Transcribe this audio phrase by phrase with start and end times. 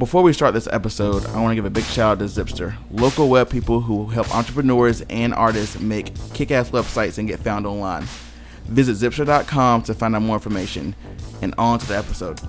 [0.00, 2.74] Before we start this episode, I want to give a big shout out to Zipster,
[2.90, 7.66] local web people who help entrepreneurs and artists make kick ass websites and get found
[7.66, 8.04] online.
[8.64, 10.94] Visit zipster.com to find out more information.
[11.42, 12.40] And on to the episode.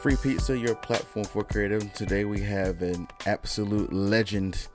[0.00, 1.92] Free Pizza, your platform for creative.
[1.92, 4.68] Today we have an absolute legend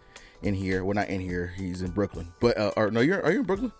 [0.43, 0.83] in here.
[0.83, 1.55] Well, not in here.
[1.57, 2.31] He's in Brooklyn.
[2.39, 3.71] But uh, or no, you're are you in Brooklyn?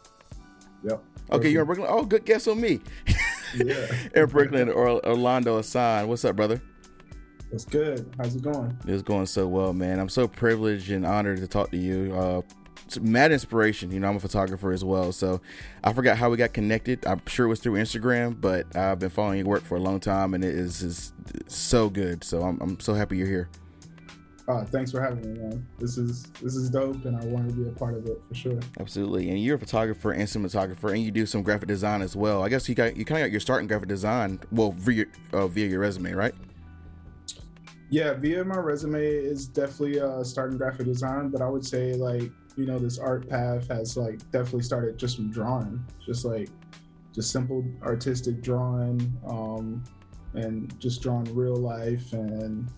[0.83, 1.03] Yep.
[1.31, 1.87] Okay, you're in Brooklyn.
[1.89, 2.81] Oh, good guess on me.
[3.55, 3.87] Yeah.
[4.15, 6.07] in Brooklyn, or Orlando Asan.
[6.07, 6.61] What's up, brother?
[7.51, 8.13] That's good.
[8.17, 8.77] How's it going?
[8.87, 9.99] It's going so well, man.
[9.99, 12.13] I'm so privileged and honored to talk to you.
[12.15, 12.41] Uh,
[12.99, 13.91] mad inspiration.
[13.91, 15.41] You know, I'm a photographer as well, so
[15.83, 17.05] I forgot how we got connected.
[17.05, 19.99] I'm sure it was through Instagram, but I've been following your work for a long
[19.99, 21.13] time, and it is, is
[21.47, 22.23] so good.
[22.23, 23.49] So I'm, I'm so happy you're here.
[24.51, 25.65] Uh, thanks for having me, man.
[25.79, 28.35] This is this is dope, and I want to be a part of it for
[28.35, 28.59] sure.
[28.81, 32.43] Absolutely, and you're a photographer and cinematographer, and you do some graphic design as well.
[32.43, 35.05] I guess you got you kind of got your start in graphic design, well via
[35.31, 36.35] uh, via your resume, right?
[37.89, 42.29] Yeah, via my resume is definitely uh, starting graphic design, but I would say like
[42.57, 46.49] you know this art path has like definitely started just from drawing, just like
[47.15, 49.81] just simple artistic drawing, um,
[50.33, 52.69] and just drawing real life and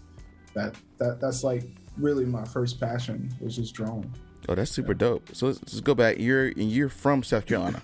[0.54, 1.64] that that that's like
[1.98, 4.12] really my first passion was just drawing.
[4.50, 5.30] Oh, that's super dope.
[5.34, 6.20] So let's, let's go back.
[6.20, 7.82] You're and you're from South Carolina.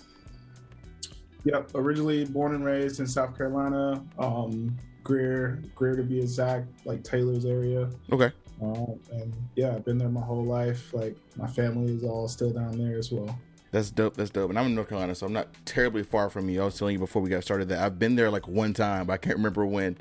[1.46, 4.04] Yep, originally born and raised in South Carolina.
[4.18, 7.90] Um, Greer, Greer to be exact, like Taylor's area.
[8.12, 8.32] Okay.
[8.62, 10.94] Um, and yeah, I've been there my whole life.
[10.94, 13.40] Like my family is all still down there as well.
[13.72, 14.18] That's dope.
[14.18, 14.50] That's dope.
[14.50, 16.62] And I'm in North Carolina, so I'm not terribly far from you.
[16.62, 19.06] I was telling you before we got started that I've been there like one time,
[19.08, 19.98] but I can't remember when.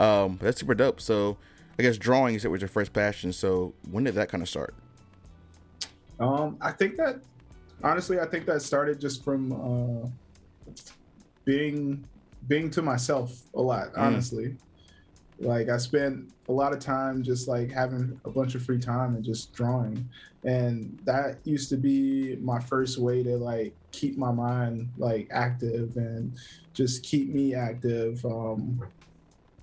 [0.00, 1.00] Um, that's super dope.
[1.00, 1.36] So
[1.80, 3.32] I guess drawing you said was your first passion.
[3.32, 4.74] So when did that kind of start?
[6.18, 7.22] Um, I think that
[7.82, 9.50] honestly, I think that started just from
[10.04, 10.72] uh,
[11.46, 12.04] being
[12.48, 13.92] being to myself a lot.
[13.96, 14.56] Honestly, mm.
[15.38, 19.14] like I spent a lot of time just like having a bunch of free time
[19.14, 20.06] and just drawing,
[20.44, 25.96] and that used to be my first way to like keep my mind like active
[25.96, 26.38] and
[26.74, 28.22] just keep me active.
[28.26, 28.82] Um,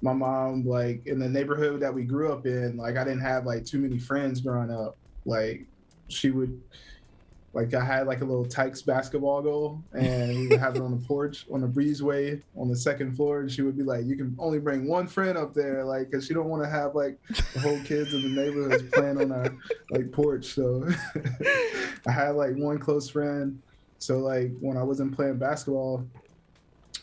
[0.01, 3.45] my mom like in the neighborhood that we grew up in like i didn't have
[3.45, 4.97] like too many friends growing up.
[5.25, 5.65] Like
[6.07, 6.61] she would
[7.53, 10.91] like i had like a Little Tikes basketball goal and we would have it on
[10.91, 14.15] the porch on the breezeway on the second floor and she would be like you
[14.15, 17.17] can only bring one friend up there like because she don't want to have like
[17.53, 19.53] the whole kids in the neighborhood playing on our
[19.89, 20.87] like porch so
[22.07, 23.61] i had like one close friend.
[23.99, 26.05] So like when i wasn't playing basketball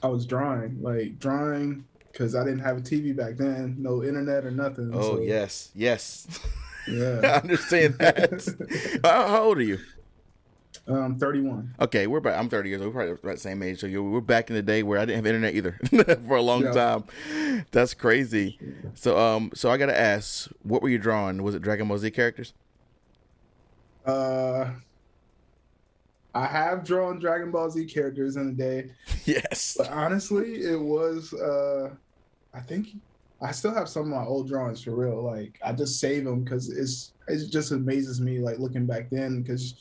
[0.02, 4.44] i was drawing like drawing because I didn't have a TV back then, no internet
[4.44, 4.92] or nothing.
[4.94, 5.20] Oh so.
[5.20, 6.28] yes, yes.
[6.86, 9.00] Yeah, I understand that.
[9.04, 9.78] how, old are you?
[10.86, 11.74] Um, 31.
[11.80, 12.38] Okay, we're about.
[12.38, 12.94] I'm 30 years old.
[12.94, 13.80] We're probably about the same age.
[13.80, 15.78] So you, we're back in the day where I didn't have internet either
[16.28, 16.72] for a long yeah.
[16.72, 17.64] time.
[17.72, 18.58] That's crazy.
[18.94, 21.42] So um, so I gotta ask, what were you drawing?
[21.42, 22.52] Was it Dragon Ball Z characters?
[24.06, 24.70] Uh,
[26.34, 28.90] I have drawn Dragon Ball Z characters in the day.
[29.24, 29.76] Yes.
[29.78, 31.94] But honestly, it was uh
[32.54, 32.88] I think
[33.42, 35.22] I still have some of my old drawings for real.
[35.22, 39.42] Like I just save them because it's it just amazes me like looking back then
[39.42, 39.74] because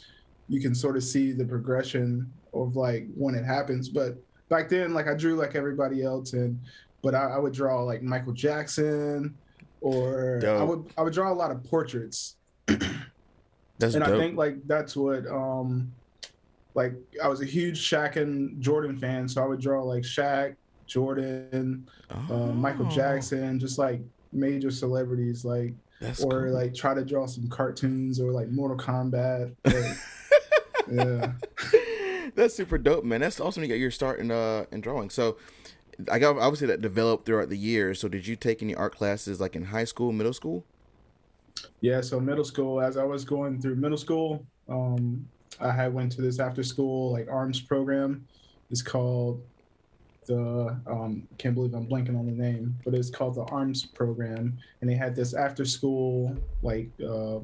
[0.50, 3.89] you can sort of see the progression of like when it happens.
[3.89, 4.17] But
[4.50, 6.59] back then, like I drew like everybody else, and
[7.01, 9.35] but I, I would draw like Michael Jackson,
[9.81, 10.62] or dope.
[10.62, 12.35] I would I would draw a lot of portraits.
[12.67, 14.07] that's and dope.
[14.07, 15.91] I think like that's what um
[16.75, 20.56] like I was a huge Shaq and Jordan fan, so I would draw like Shaq,
[20.88, 22.35] Jordan, oh.
[22.35, 22.91] uh, Michael oh.
[22.91, 24.01] Jackson, just like
[24.31, 26.53] major celebrities, like That's or cool.
[26.53, 29.55] like try to draw some cartoons or like Mortal Kombat.
[30.85, 31.31] Like, yeah.
[32.35, 33.21] That's super dope, man.
[33.21, 33.63] That's awesome.
[33.63, 35.09] You got your start in uh in drawing.
[35.09, 35.38] So
[36.11, 38.00] I got obviously that developed throughout the years.
[38.00, 40.65] So did you take any art classes like in high school, middle school?
[41.81, 45.25] Yeah, so middle school, as I was going through middle school, um,
[45.59, 48.25] I had went to this after school like arms program.
[48.71, 49.41] It's called
[50.25, 54.58] the um, can't believe I'm blanking on the name, but it's called the Arms Program,
[54.81, 57.38] and they had this after school like uh,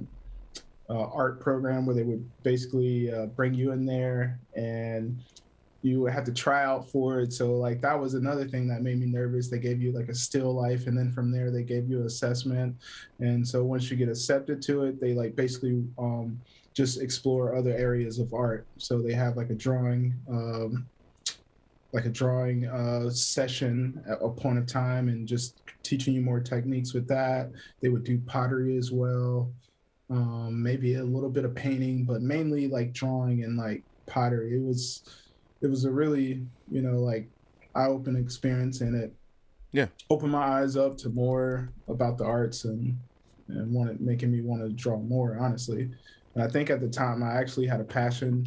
[0.90, 5.22] uh, art program where they would basically uh, bring you in there and
[5.82, 7.32] you had to try out for it.
[7.32, 9.50] So like that was another thing that made me nervous.
[9.50, 12.06] They gave you like a still life, and then from there they gave you an
[12.06, 12.76] assessment,
[13.20, 16.40] and so once you get accepted to it, they like basically um,
[16.74, 18.66] just explore other areas of art.
[18.78, 20.14] So they have like a drawing.
[20.30, 20.88] Um,
[21.94, 26.40] like a drawing uh, session at a point of time and just teaching you more
[26.40, 27.50] techniques with that.
[27.82, 29.52] They would do pottery as well,
[30.10, 34.56] um, maybe a little bit of painting, but mainly like drawing and like pottery.
[34.56, 35.04] It was
[35.62, 37.30] it was a really you know like
[37.76, 39.14] eye-opening experience and it
[39.72, 39.88] Yeah.
[40.10, 42.98] opened my eyes up to more about the arts and
[43.48, 45.90] and wanted making me want to draw more honestly
[46.36, 48.46] and i think at the time i actually had a passion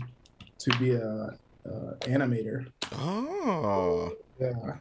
[0.58, 1.28] to be a,
[1.66, 1.70] a
[2.02, 4.76] animator Oh, yeah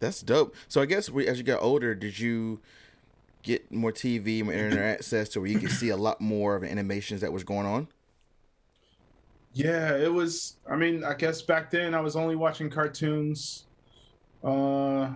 [0.00, 0.54] that's dope.
[0.68, 2.60] So I guess we, as you got older, did you
[3.42, 6.62] get more TV, more internet access to where you could see a lot more of
[6.62, 7.88] the animations that was going on?
[9.52, 10.56] Yeah, it was.
[10.70, 13.64] I mean, I guess back then I was only watching cartoons.
[14.44, 15.10] Uh,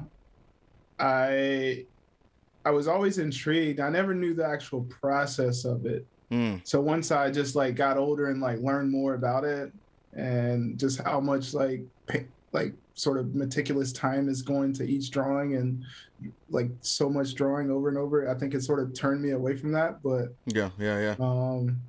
[0.98, 1.84] I
[2.64, 3.80] I was always intrigued.
[3.80, 6.06] I never knew the actual process of it.
[6.30, 9.72] Mm, So once I just like got older and like learned more about it,
[10.14, 11.82] and just how much like
[12.52, 15.84] like sort of meticulous time is going to each drawing and
[16.50, 19.56] like so much drawing over and over, I think it sort of turned me away
[19.56, 20.02] from that.
[20.02, 21.14] But yeah, yeah, yeah.
[21.18, 21.80] um,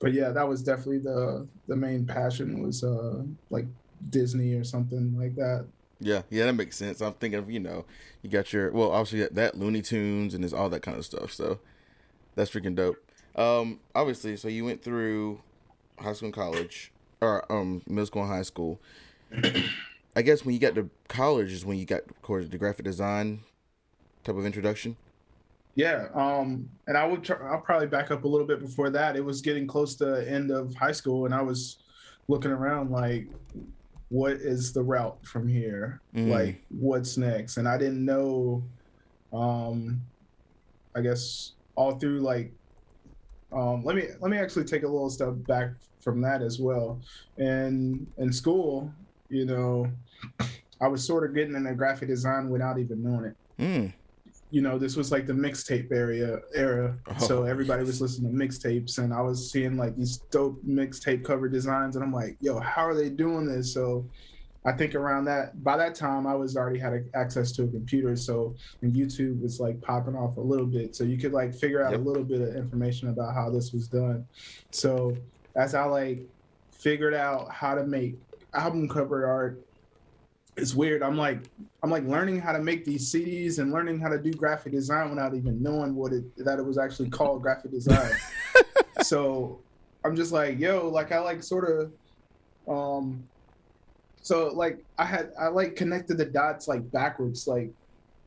[0.00, 3.66] but yeah, that was definitely the the main passion was uh like
[4.10, 5.66] Disney or something like that.
[6.00, 7.00] Yeah, yeah, that makes sense.
[7.00, 7.84] I'm thinking of, you know,
[8.22, 11.04] you got your well, obviously that, that Looney Tunes and there's all that kind of
[11.04, 11.32] stuff.
[11.32, 11.60] So
[12.34, 12.96] that's freaking dope.
[13.36, 15.40] Um, obviously, so you went through
[15.98, 16.90] high school and college,
[17.20, 18.80] or um, middle school and high school.
[20.16, 22.84] I guess when you got to college is when you got, of course, the graphic
[22.84, 23.40] design
[24.24, 24.96] type of introduction.
[25.74, 29.16] Yeah, um, and I would try, I'll probably back up a little bit before that.
[29.16, 31.78] It was getting close to the end of high school, and I was
[32.28, 33.28] looking around like,
[34.10, 36.02] what is the route from here?
[36.14, 36.28] Mm.
[36.28, 37.56] Like, what's next?
[37.56, 38.62] And I didn't know.
[39.32, 40.02] Um,
[40.94, 42.52] I guess all through like,
[43.50, 45.70] um, let me let me actually take a little step back
[46.00, 47.00] from that as well.
[47.38, 48.92] And in school,
[49.32, 49.90] you know,
[50.80, 53.92] I was sort of getting into graphic design without even knowing it Mm.
[54.50, 56.96] you know, this was like the mixtape area era.
[57.18, 57.88] so Oh, everybody yes.
[57.88, 62.04] was listening to mixtapes and I was seeing like these dope mixtape cover designs and
[62.04, 63.72] I'm like, yo, how are they doing this?
[63.72, 64.04] So
[64.64, 68.16] I think around that by that time I was already had access to a computer.
[68.16, 70.94] So and YouTube was like popping off a little bit.
[70.96, 72.00] So you could like figure out Yep.
[72.00, 74.26] a little bit of information about how this was done.
[74.70, 75.16] So
[75.56, 76.20] as I like
[76.72, 78.18] figured out how to make
[78.54, 79.64] album cover art,
[80.56, 81.02] it's weird.
[81.02, 81.40] I'm like
[81.82, 85.10] I'm like learning how to make these CDs and learning how to do graphic design
[85.10, 88.12] without even knowing what it that it was actually called graphic design.
[89.02, 89.60] so
[90.04, 91.92] I'm just like, yo, like I like sort of
[92.68, 93.26] um
[94.20, 97.70] so like I had I like connected the dots like backwards, like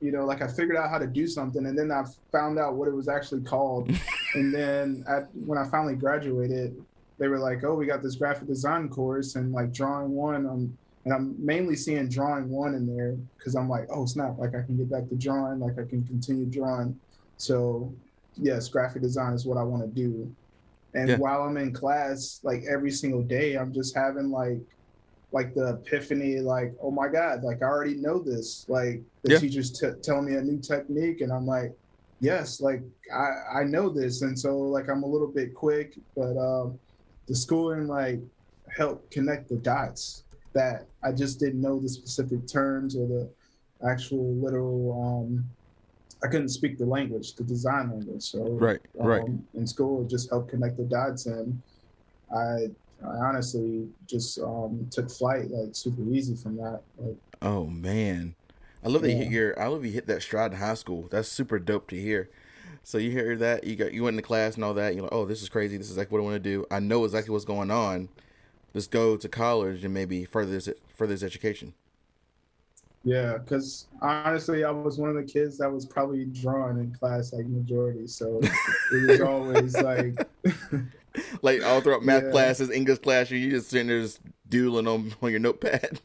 [0.02, 2.76] you know, like I figured out how to do something and then I found out
[2.76, 3.90] what it was actually called.
[4.34, 6.76] and then at, when I finally graduated,
[7.18, 10.78] they were like, "Oh, we got this graphic design course and like drawing one." Um,
[11.06, 14.38] and I'm mainly seeing drawing one in there because I'm like, "Oh snap!
[14.38, 15.60] Like I can get back to drawing.
[15.60, 17.00] Like I can continue drawing."
[17.38, 17.94] So,
[18.36, 20.34] yes, graphic design is what I want to do.
[20.94, 21.18] And Yeah.
[21.18, 24.60] while I'm in class, like every single day, I'm just having like,
[25.34, 27.44] like the epiphany, like, "Oh my god!
[27.44, 29.40] Like I already know this." Like the Yeah.
[29.40, 31.72] teachers t- tell me a new technique, and I'm like,
[32.22, 32.82] yes like
[33.14, 36.80] i i know this and so like i'm a little bit quick but um
[37.28, 38.20] the schooling like
[38.76, 40.24] helped connect the dots
[40.54, 43.30] that i just didn't know the specific terms or the
[43.90, 45.44] actual literal um
[46.24, 49.22] i couldn't speak the language the design language so Right, right.
[49.22, 51.62] um, in school it just helped connect the dots and
[52.36, 52.68] i
[53.06, 58.34] i honestly just um took flight like super easy from that like Oh man,
[58.84, 59.60] I love that you hit your.
[59.62, 61.08] I love you hit that stride in high school.
[61.12, 62.30] That's super dope to hear.
[62.86, 64.94] So you hear that you got you went into class and all that.
[64.96, 65.78] You're like, oh, this is crazy.
[65.78, 66.66] This is like what I want to do.
[66.72, 68.10] I know exactly what's going on.
[68.74, 71.74] Let's go to college and maybe further this further this education.
[73.04, 77.34] Yeah, because honestly, I was one of the kids that was probably drawn in class
[77.34, 78.08] like majority.
[78.08, 78.50] So
[78.92, 80.18] it was always like,
[81.42, 82.30] Like all throughout math Yeah.
[82.30, 86.00] classes, English class, you just sitting there just doodling on on your notepad.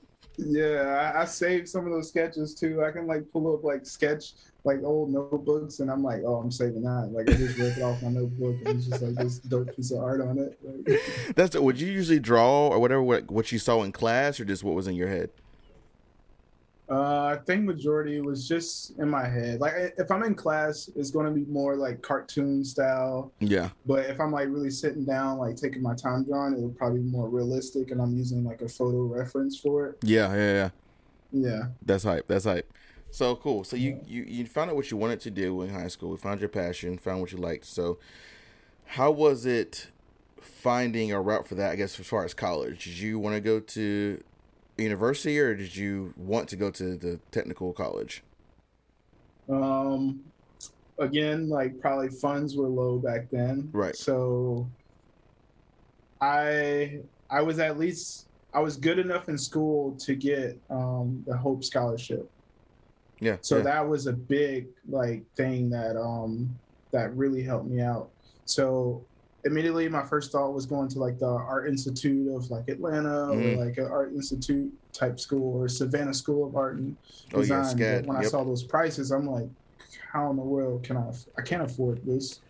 [0.47, 2.83] Yeah, I, I saved some of those sketches too.
[2.85, 4.33] I can like pull up like sketch
[4.65, 7.11] like old notebooks, and I'm like, oh, I'm saving that.
[7.13, 9.91] Like I just rip it off my notebook, and it's just like this dope piece
[9.91, 10.59] of art on it.
[10.63, 11.01] Like,
[11.37, 14.65] That's would you usually draw or whatever what, what you saw in class or just
[14.65, 15.31] what was in your head?
[16.91, 19.61] Uh, I think majority was just in my head.
[19.61, 23.33] Like if I'm in class, it's going to be more like cartoon style.
[23.39, 26.77] Yeah, But if I'm like really sitting down, like taking my time drawing, it would
[26.77, 29.99] probably be more realistic, and I'm using like a photo reference for it.
[30.03, 30.71] yeah, yeah, yeah.
[31.33, 31.63] Yeah.
[31.87, 32.27] That's hype.
[32.27, 32.73] That's hype.
[33.13, 33.63] So cool.
[33.63, 36.11] So you, you you found out what you wanted to do in high school.
[36.11, 36.99] You found your passion.
[36.99, 37.67] Found what you liked.
[37.67, 37.99] So
[38.85, 39.89] how was it
[40.41, 41.71] finding a route for that?
[41.71, 44.23] I guess as far as college, did you want to go to
[44.83, 48.23] university or did you want to go to the technical college?
[49.49, 50.21] Um,
[50.99, 53.69] again, like probably funds were low back then.
[53.73, 53.97] Right.
[53.97, 54.69] So
[56.21, 61.37] I I was at least I was good enough in school to get um, the
[61.37, 62.31] Hope Scholarship.
[63.21, 63.37] Yeah.
[63.41, 63.63] So yeah.
[63.65, 66.59] that was a big like thing that um
[66.93, 68.11] that really helped me out.
[68.45, 69.05] So
[69.45, 73.57] immediately my first thought was going to like the Art Institute of like Atlanta Mhm.
[73.59, 76.97] or like an Art Institute type school or Savannah School of Art and
[77.33, 77.65] Oh, yeah, Design.
[77.65, 78.01] SCAD.
[78.03, 79.49] But when I saw those prices, I'm like,
[80.13, 81.11] how in the world can I?
[81.39, 82.41] I can't afford this.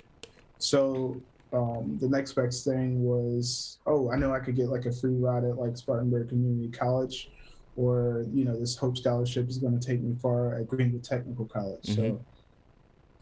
[0.59, 1.21] So
[1.53, 5.17] um, the next best thing was, oh, I know I could get like a free
[5.17, 7.31] ride at like Spartanburg Community College,
[7.77, 11.47] or you know, this Hope Scholarship is going to take me far at Greenville Technical
[11.47, 11.83] College.
[11.89, 11.97] Mhm.
[11.97, 12.21] So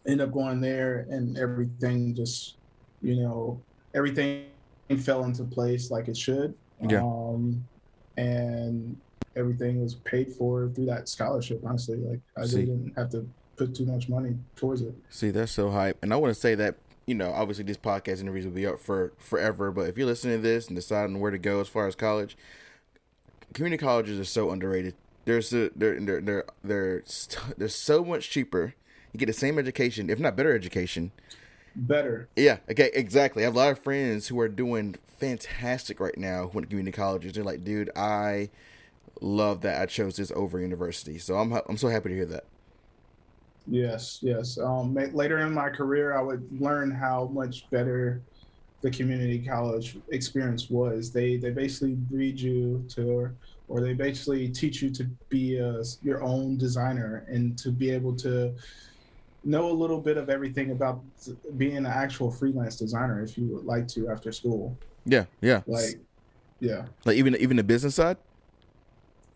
[0.06, 2.57] end up going there, and everything just,
[3.02, 3.60] you know,
[3.94, 4.46] everything
[4.98, 6.54] fell into place like it should.
[6.88, 7.02] Yeah.
[7.02, 7.64] Um,
[8.16, 8.96] and
[9.36, 11.60] everything was paid for through that scholarship.
[11.64, 12.60] Honestly, like I See.
[12.60, 14.94] didn't have to put too much money towards it.
[15.10, 15.98] See, that's so hype.
[16.02, 16.76] And I want to say that,
[17.06, 20.38] you know, obviously these podcast interviews will be up for forever, but if you're listening
[20.38, 22.36] to this and deciding where to go as far as college,
[23.54, 24.94] community colleges are so underrated.
[25.24, 28.74] There's a, they're they're they're they're, st- they're so much cheaper.
[29.12, 31.12] You get the same education, if not better education.
[31.80, 32.28] Better.
[32.34, 33.44] Yeah, okay, exactly.
[33.44, 36.68] I have a lot of friends who are doing fantastic right now who went to
[36.70, 37.34] community colleges.
[37.34, 38.50] They're like, dude, I
[39.20, 41.18] love that I chose this over university.
[41.18, 42.44] So I'm I'm so happy to hear that.
[43.68, 44.58] Yes, yes.
[44.58, 48.22] Um, later in my career, I would learn how much better
[48.80, 51.12] the community college experience was.
[51.12, 53.30] They they basically breed you to,
[53.68, 58.16] or they basically teach you to be a, your own designer and to be able
[58.16, 58.54] to
[59.44, 61.00] know a little bit of everything about
[61.56, 64.76] being an actual freelance designer if you would like to after school.
[65.04, 65.62] Yeah, yeah.
[65.66, 66.00] Like,
[66.60, 66.86] yeah.
[67.04, 68.16] like even even the business side.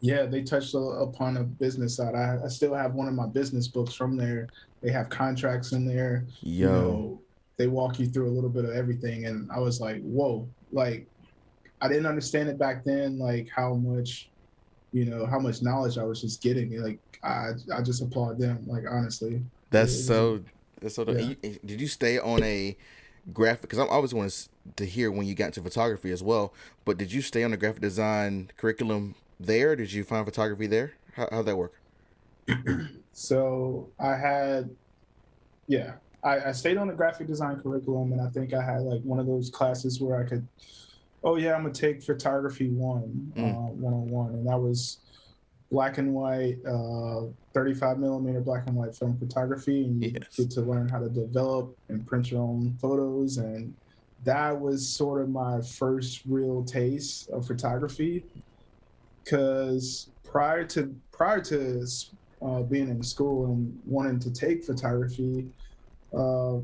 [0.00, 2.14] Yeah, they touched a- upon a business side.
[2.14, 4.48] I, I still have one of my business books from there.
[4.82, 6.26] They have contracts in there.
[6.40, 7.20] Yo, You know,
[7.56, 11.06] they walk you through a little bit of everything, and I was like, "Whoa!" Like,
[11.80, 13.18] I didn't understand it back then.
[13.18, 14.28] Like how much,
[14.92, 16.82] you know, how much knowledge I was just getting.
[16.82, 18.64] Like, I I just applaud them.
[18.66, 19.40] Like honestly,
[19.72, 20.42] that's so.
[20.80, 21.04] That's so.
[21.08, 21.34] Yeah.
[21.42, 22.76] you- Did you stay on a
[23.32, 23.62] graphic?
[23.62, 26.52] Because I'm always want to hear when you got into photography as well.
[26.84, 29.74] But did you stay on the graphic design curriculum there?
[29.76, 30.92] Did you find photography there?
[31.14, 31.74] How how'd that work?
[33.14, 34.70] So I had,
[35.66, 35.92] yeah,
[36.24, 39.18] I, I stayed on the graphic design curriculum, and I think I had like one
[39.18, 40.46] of those classes where I could,
[41.22, 45.00] oh yeah, I'm gonna take photography one, one on one, and that was
[45.70, 47.24] black and white, uh,
[47.54, 50.36] 35 millimeter black and white film photography, and you Yes.
[50.36, 53.74] get to learn how to develop and print your own photos, and
[54.24, 58.24] that was sort of my first real taste of photography,
[59.24, 61.84] because prior to prior to
[62.40, 65.48] uh, being in school and wanting to take photography.
[66.12, 66.56] Uh,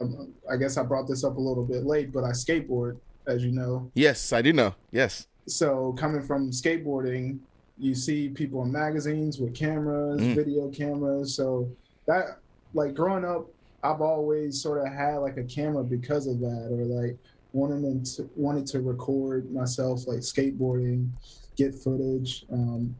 [0.00, 3.44] um, I guess I brought this up a little bit late, but I skateboard, as
[3.44, 3.90] you know.
[3.94, 4.74] Yes, I do know.
[4.92, 5.26] Yes.
[5.46, 7.38] So coming from skateboarding,
[7.78, 10.34] you see people in magazines with cameras, Mm.
[10.34, 11.34] video cameras.
[11.34, 11.68] So
[12.06, 12.38] that,
[12.74, 13.46] like growing up,
[13.82, 17.16] I've always sort of had like a camera because of that, or like
[17.52, 21.08] wanting to wanted to record myself like skateboarding,
[21.56, 22.44] get footage.
[22.52, 22.94] Um,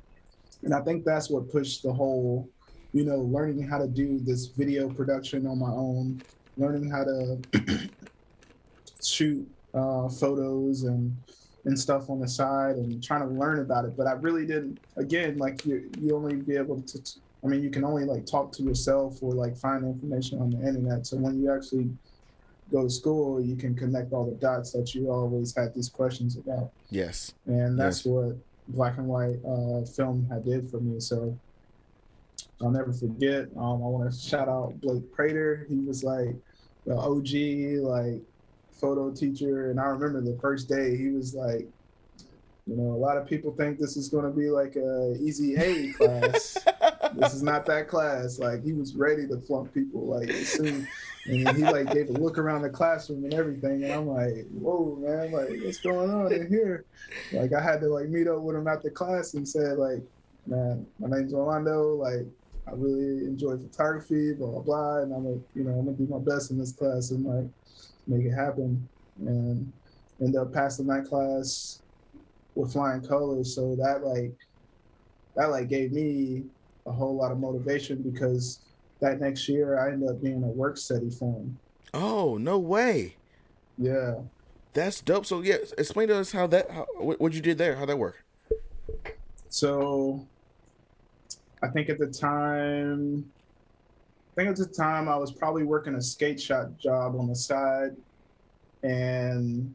[0.63, 2.49] and I think that's what pushed the whole,
[2.93, 6.23] you know, learning how to do this video production on my own,
[6.57, 7.39] learning how to
[9.03, 11.17] shoot uh, photos and
[11.69, 13.95] and stuff on the side and trying to learn about it.
[13.97, 14.81] But I really didn't.
[14.97, 16.99] Again, like you, you only be able to.
[17.45, 20.67] I mean, you can only like talk to yourself or like find information on the
[20.67, 21.07] internet.
[21.07, 21.91] So when you actually
[22.73, 26.37] go to school, you can connect all the dots that you always had these questions
[26.37, 27.33] about Yes.
[27.47, 28.07] and that's Yes.
[28.07, 28.37] what
[28.69, 31.01] black and white uh, film had did for me.
[31.01, 31.39] So
[32.61, 33.45] I'll never forget.
[33.57, 35.67] Um, I want to shout out Blake Prater.
[35.69, 36.35] He was like
[36.87, 38.23] the OG like
[38.81, 41.67] photo teacher, and I remember the first day he was like,
[42.67, 45.57] you know, a lot of people think this is going to be like a easy
[45.57, 46.59] A class.
[47.15, 48.39] this is not that class.
[48.39, 50.87] Like he was ready to flunk people like soon.
[51.27, 54.97] And he like gave a look around the classroom and everything, and I'm like, "Whoa,
[55.01, 55.33] man!
[55.33, 56.85] Like, what's going on in here?"
[57.33, 60.03] Like, I had to like meet up with him after class and said, "Like,
[60.47, 61.97] man, my name's Orlando.
[61.97, 62.27] Like,
[62.67, 66.07] I really enjoy photography, blah blah blah, and I'm gonna, you know, I'm gonna do
[66.07, 67.49] my best in this class and like
[68.09, 68.89] make it happen."
[69.21, 69.73] And
[70.21, 71.81] end up passing that class
[72.55, 73.55] with flying colors.
[73.55, 74.35] So that like,
[75.37, 76.45] that like gave me
[76.87, 78.61] a whole lot of motivation because
[79.01, 81.59] that next year I ended up being a work study for him.
[81.95, 83.17] Oh no way.
[83.77, 84.15] Yeah.
[84.73, 85.27] That's dope.
[85.27, 87.77] So yeah, explain to us how that how, what, you did there.
[87.77, 88.25] How that work?
[89.49, 90.27] So
[91.63, 93.31] I think at the time,
[94.39, 97.97] think at the time I was probably working a skate shop job on the side,
[98.85, 99.75] and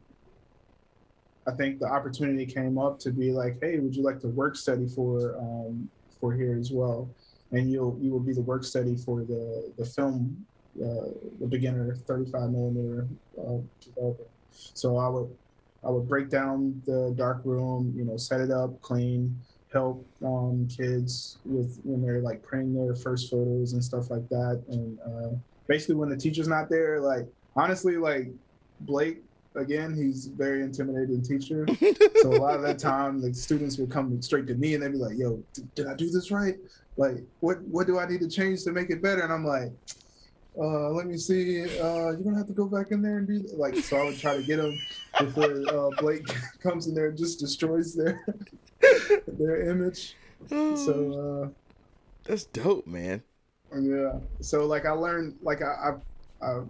[1.46, 4.56] I think the opportunity came up to be like, hey, would you like to work
[4.56, 7.10] study for um, for here as well?
[7.52, 10.46] And you'll you will be the work study for the the film,
[10.82, 13.06] uh, the beginner 35 millimeter
[13.38, 14.24] uh, developer.
[14.50, 15.28] So I would
[15.84, 19.38] I would break down the dark room, you know, set it up, clean,
[19.74, 24.62] help um, kids with when they're like printing their first photos and stuff like that.
[24.68, 27.26] And uh, basically, when the teacher's not there, like
[27.56, 28.28] honestly, like
[28.80, 29.22] Blake
[29.56, 31.66] again, he's very intimidating teacher.
[32.22, 34.92] so a lot of that time, the students would come straight to me and they'd
[34.92, 35.42] be like, "Yo,
[35.74, 36.54] did I do this right?
[36.96, 39.72] Like, what what do I need to change to make it better?" And I'm like,
[40.56, 41.62] uh, "Let me see.
[41.80, 43.58] Uh, you're gonna have to go back in there and do that.
[43.58, 44.78] like." So I would try to get them
[45.18, 46.26] before uh, Blake
[46.62, 48.24] comes in there and just destroys their
[49.28, 50.16] their image.
[50.48, 51.76] So uh,
[52.24, 53.22] that's dope, man.
[53.78, 54.18] Yeah.
[54.40, 55.96] So like I learned like I,
[56.42, 56.62] I, I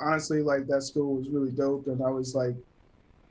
[0.00, 2.54] honestly like that school was really dope and I was like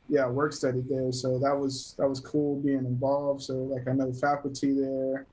[0.09, 1.11] yeah, work studied there.
[1.11, 3.43] So that was that was cool being involved.
[3.43, 5.25] So like I know faculty there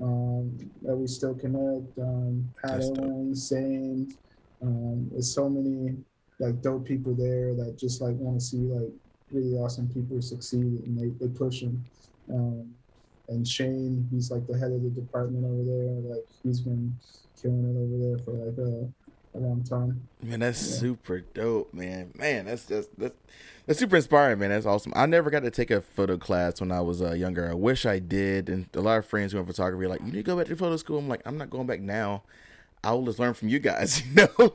[0.00, 1.98] um, that we still connect.
[1.98, 4.14] Um, Pat Owen, Shane.
[4.62, 5.96] Um, there's so many
[6.38, 8.90] like dope people there that just like want to see like
[9.32, 11.84] really awesome people succeed and they, they push them.
[12.30, 12.74] Um,
[13.28, 16.16] and Shane, he's like the head of the department over there.
[16.16, 16.96] Like he's been
[17.40, 18.88] killing it over there for like a
[19.34, 20.08] a long time.
[20.22, 20.76] Man, that's yeah.
[20.78, 22.12] super dope, man.
[22.16, 23.16] Man, that's just that's
[23.66, 24.50] that's super inspiring, man.
[24.50, 24.92] That's awesome.
[24.94, 27.50] I never got to take a photo class when I was uh, younger.
[27.50, 28.48] I wish I did.
[28.48, 30.46] And a lot of friends who are photography are like, you need to go back
[30.46, 30.98] to photo school.
[30.98, 32.24] I'm like, I'm not going back now.
[32.84, 34.54] I'll just learn from you guys, you know.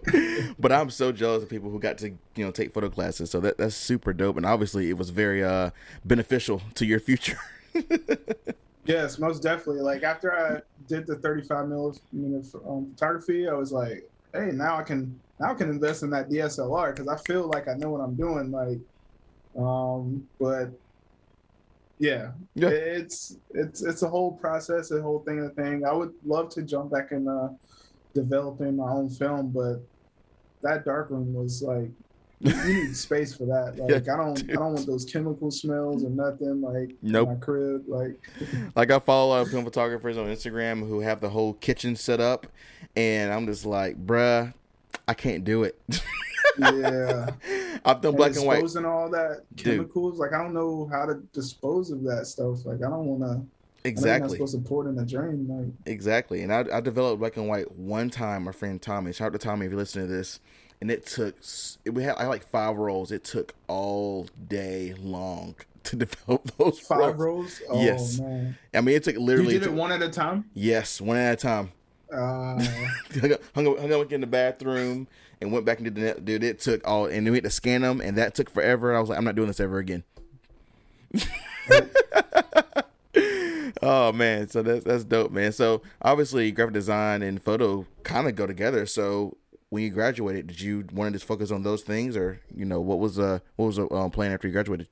[0.59, 3.31] but I'm so jealous of people who got to, you know, take photo classes.
[3.31, 5.71] So that that's super dope, and obviously it was very uh
[6.03, 7.39] beneficial to your future.
[8.85, 9.81] yes, most definitely.
[9.81, 14.83] Like after I did the 35 millimeter um, photography, I was like, hey, now I
[14.83, 18.01] can now I can invest in that DSLR because I feel like I know what
[18.01, 18.51] I'm doing.
[18.51, 18.79] Like,
[19.57, 20.71] um, but
[21.99, 25.85] yeah, yeah, it's it's it's a whole process, a whole thing, a thing.
[25.85, 27.49] I would love to jump back in uh,
[28.13, 29.81] developing my own film, but
[30.61, 31.89] that darkroom was like
[32.39, 33.77] you need space for that.
[33.77, 34.51] Like yeah, I don't dude.
[34.51, 37.29] I don't want those chemical smells or nothing like nope.
[37.29, 37.85] my crib.
[37.87, 38.19] Like
[38.75, 41.95] like I follow a lot of film photographers on Instagram who have the whole kitchen
[41.95, 42.47] set up
[42.95, 44.53] and I'm just like, bruh,
[45.07, 45.79] I can't do it.
[46.59, 47.29] yeah.
[47.85, 48.55] I've done and black and white.
[48.55, 50.15] Exposing all that chemicals.
[50.15, 50.19] Dude.
[50.19, 52.65] Like I don't know how to dispose of that stuff.
[52.65, 53.43] Like I don't wanna
[53.87, 54.37] Exactly.
[54.37, 55.47] to pour in the drain.
[55.47, 56.43] Like Exactly.
[56.43, 59.13] And I, I developed black and white one time, my friend Tommy.
[59.13, 60.39] Shout out to Tommy if you listen to this
[60.81, 61.35] and it took
[61.85, 63.11] we had I had like five rolls.
[63.11, 67.61] It took all day long to develop those five rolls.
[67.69, 68.57] Oh, yes, man.
[68.73, 69.53] I mean it took literally.
[69.53, 70.45] You did it one at a time.
[70.53, 71.71] Yes, one at a time.
[72.11, 72.63] Uh...
[73.21, 75.07] hung, up, hung, up, in the bathroom
[75.41, 76.23] and went back and did the net.
[76.23, 78.95] Dude, it took all, and then we had to scan them, and that took forever.
[78.95, 80.03] I was like, I'm not doing this ever again.
[83.81, 85.51] oh man, so that's that's dope, man.
[85.51, 88.85] So obviously, graphic design and photo kind of go together.
[88.85, 89.37] So
[89.69, 92.79] when you graduated, did you want to just focus on those things, or you know,
[92.79, 94.87] what was uh what was the uh, plan after you graduated?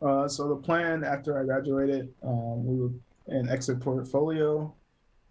[0.00, 2.90] Uh, so the plan after I graduated, um, we were
[3.28, 4.72] in exit portfolio,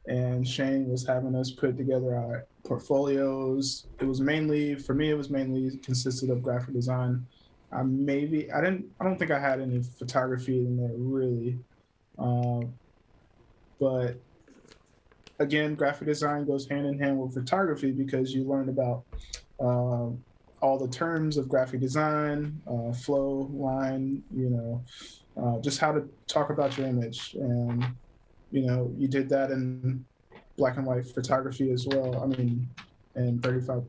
[0.08, 3.88] and Shane was having us put together our portfolios.
[4.00, 5.10] It was mainly for me.
[5.10, 7.26] It was mainly consisted of graphic design.
[7.72, 8.86] I maybe I didn't.
[9.00, 11.60] I don't think I had any photography in there really,
[12.18, 12.74] um,
[13.80, 14.20] but
[15.40, 19.04] again, graphic design goes hand in hand with photography because you learn about
[19.60, 20.10] uh,
[20.62, 24.84] all the terms of graphic design, uh, flow, line, you know,
[25.42, 27.36] uh, just how to talk about your image.
[27.40, 27.86] And,
[28.52, 30.04] you know, you did that in
[30.58, 32.24] black and white photography as well.
[32.24, 32.68] I mean,
[33.16, 33.84] and 35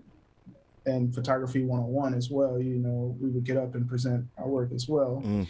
[0.87, 2.61] and photography 101 as well.
[2.61, 5.23] You know, we would get up and present our work as well.
[5.25, 5.47] Mm.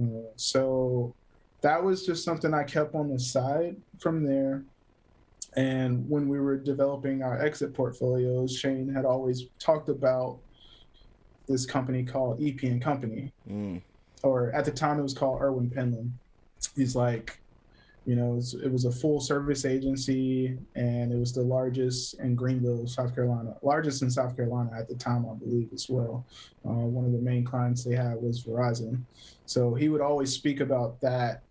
[0.00, 1.14] Uh, so
[1.60, 4.62] that was just something I kept on the side from there.
[5.56, 10.38] And when we were developing our exit portfolios, Shane had always talked about
[11.48, 13.80] this company called EP and Company, mm.
[14.22, 16.10] or at the time it was called Erwin Penland.
[16.76, 17.40] He's like,
[18.04, 22.14] you know, it was, it was, a full service agency, and it was the largest
[22.20, 26.24] in Greenville, South Carolina, largest in South Carolina at the time, I believe, as well.
[26.64, 29.02] Uh, one of the main clients they had was Verizon,
[29.44, 31.42] so he would always speak about that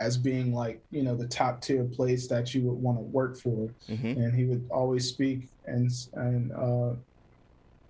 [0.00, 3.36] as being like you know the top tier place that you would want to work
[3.36, 4.06] for mm-hmm.
[4.06, 6.94] and he would always speak and and uh,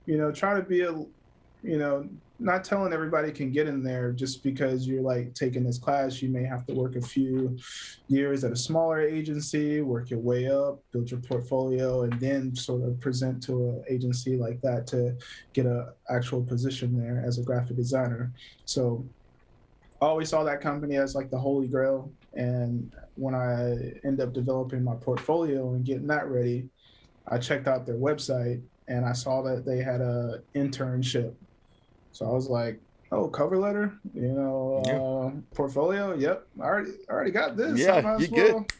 [0.06, 1.04] you know try to be a
[1.62, 2.08] you know,
[2.40, 6.22] not telling everybody can get in there just because you're like taking this class.
[6.22, 7.58] You may have to work a few
[8.06, 12.82] years at a smaller agency, work your way up, build your portfolio, and then sort
[12.84, 15.16] of present to an agency like that to
[15.52, 18.32] get a actual position there as a graphic designer.
[18.66, 19.04] So
[20.00, 22.10] I always saw that company as like the holy grail.
[22.34, 26.68] And when I end up developing my portfolio and getting that ready,
[27.26, 31.34] I checked out their website and I saw that they had a internship
[32.18, 32.80] so I was like,
[33.12, 35.00] oh, cover letter, you know, yeah.
[35.00, 36.14] uh, portfolio.
[36.14, 37.78] Yep, I already, I already got this.
[37.78, 38.60] Yeah, you well.
[38.60, 38.72] good.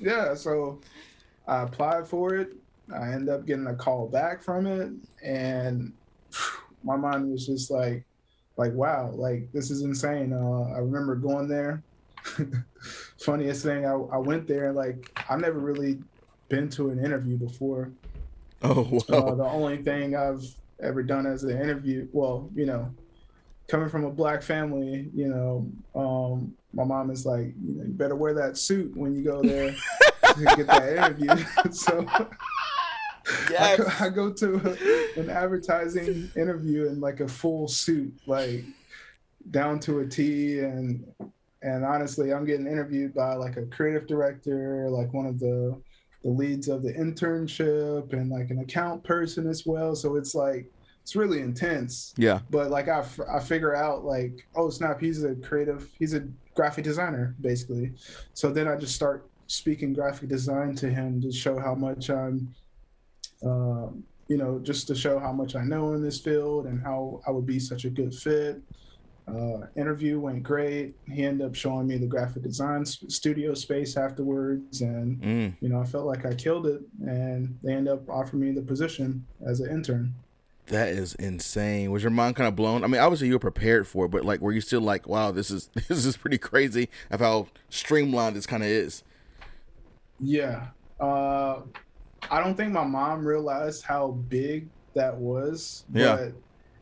[0.00, 0.80] Yeah, so
[1.46, 2.54] I applied for it.
[2.94, 5.92] I end up getting a call back from it, and
[6.82, 8.04] my mind was just like,
[8.56, 10.32] like wow, like this is insane.
[10.32, 11.82] Uh, I remember going there.
[13.18, 16.02] Funniest thing, I, I went there and like I've never really
[16.48, 17.90] been to an interview before.
[18.62, 19.18] Oh wow!
[19.18, 20.44] Uh, the only thing I've
[20.80, 22.08] ever done as an interview.
[22.12, 22.90] Well, you know,
[23.68, 27.92] coming from a black family, you know, um, my mom is like, you, know, you
[27.92, 29.74] better wear that suit when you go there
[30.34, 30.88] to get that
[31.18, 31.44] interview.
[31.72, 32.06] so
[33.50, 34.00] yes.
[34.00, 38.64] I, I, go to a, an advertising interview in like a full suit, like
[39.50, 41.04] down to a T, and
[41.62, 45.80] and honestly, I'm getting interviewed by like a creative director, like one of the
[46.22, 49.94] the leads of the internship and like an account person as well.
[49.94, 50.70] So it's like
[51.02, 52.14] it's really intense.
[52.16, 52.40] Yeah.
[52.50, 56.84] But like I, I figure out like oh snap he's a creative he's a graphic
[56.84, 57.92] designer basically.
[58.32, 62.54] So then I just start speaking graphic design to him to show how much I'm.
[63.44, 63.88] Uh,
[64.28, 67.30] you know, just to show how much I know in this field and how I
[67.30, 68.62] would be such a good fit.
[69.26, 70.94] Uh, interview went great.
[71.10, 75.56] He ended up showing me the graphic design studio space afterwards, and mm.
[75.60, 76.82] you know I felt like I killed it.
[77.06, 80.14] And they ended up offering me the position as an intern.
[80.66, 81.90] That is insane.
[81.90, 82.84] Was your mind kind of blown?
[82.84, 85.30] I mean, obviously you were prepared for it, but like, were you still like, "Wow,
[85.30, 89.02] this is this is pretty crazy" of how streamlined this kind of is?
[90.20, 90.68] Yeah,
[91.00, 91.60] uh,
[92.30, 95.84] I don't think my mom realized how big that was.
[95.92, 96.16] Yeah.
[96.16, 96.32] But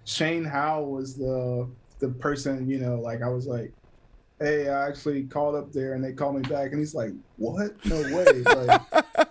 [0.05, 3.73] Shane Howe was the the person, you know, like I was like,
[4.41, 7.73] hey, I actually called up there and they called me back, and he's like, what?
[7.87, 8.81] No way, like,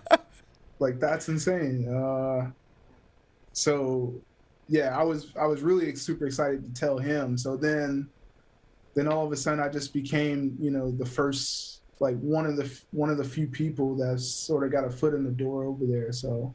[0.80, 1.88] like that's insane.
[1.94, 2.50] Uh,
[3.54, 4.16] so
[4.68, 7.38] yeah, I was I was really super excited to tell him.
[7.38, 8.10] So then,
[8.96, 12.58] then all of a sudden, I just became, you know, the first like one of
[12.58, 15.64] the one of the few people that sort of got a foot in the door
[15.64, 16.12] over there.
[16.12, 16.54] So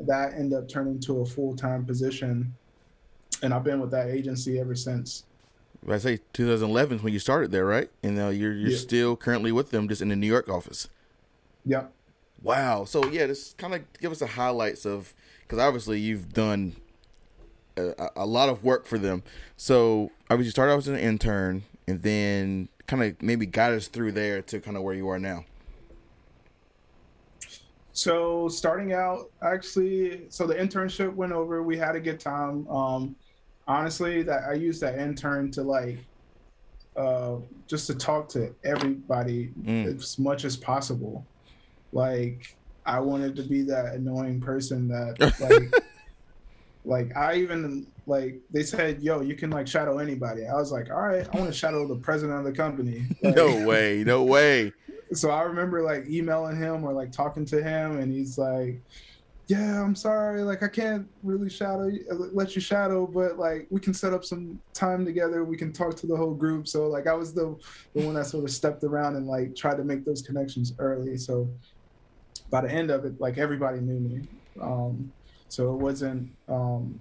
[0.00, 2.54] that ended up turning to a full time position
[3.42, 5.24] and I've been with that agency ever since.
[5.88, 7.90] I say 2011 when you started there, right?
[8.02, 8.78] And uh, you're you're yeah.
[8.78, 10.88] still currently with them, just in the New York office.
[11.66, 11.86] Yeah.
[12.42, 12.84] Wow.
[12.84, 15.12] So yeah, just kind of give us the highlights of
[15.42, 16.76] because obviously you've done
[17.76, 19.22] a, a, lot of work for them.
[19.56, 23.72] So I obviously you started off as an intern, and then kind of maybe guide
[23.72, 25.44] us through there to kind of where you are now.
[27.92, 31.62] So starting out, actually, so the internship went over.
[31.62, 32.66] We had a good time.
[32.68, 33.16] Um,
[33.66, 35.98] honestly that I use that intern to like
[36.96, 39.96] uh just to talk to everybody mm.
[39.96, 41.26] as much as possible.
[41.92, 45.84] Like I wanted to be that annoying person that like
[46.84, 50.46] like I even like they said, yo, you can like shadow anybody.
[50.46, 53.06] I was like, all right, I want to shadow the president of the company.
[53.22, 54.72] Like, no way, no way.
[55.12, 58.82] So I remember like emailing him or like talking to him and he's like,
[59.46, 63.80] yeah, I'm sorry, like I can't really shadow uh, let you shadow, but like we
[63.80, 65.44] can set up some time together.
[65.44, 66.66] We can talk to the whole group.
[66.66, 67.56] So like I was the
[67.94, 71.16] the one that sort of stepped around and like tried to make those connections early.
[71.16, 71.48] So
[72.50, 74.22] by the end of it, like everybody knew me.
[74.60, 75.12] Um,
[75.48, 76.98] so it wasn't um,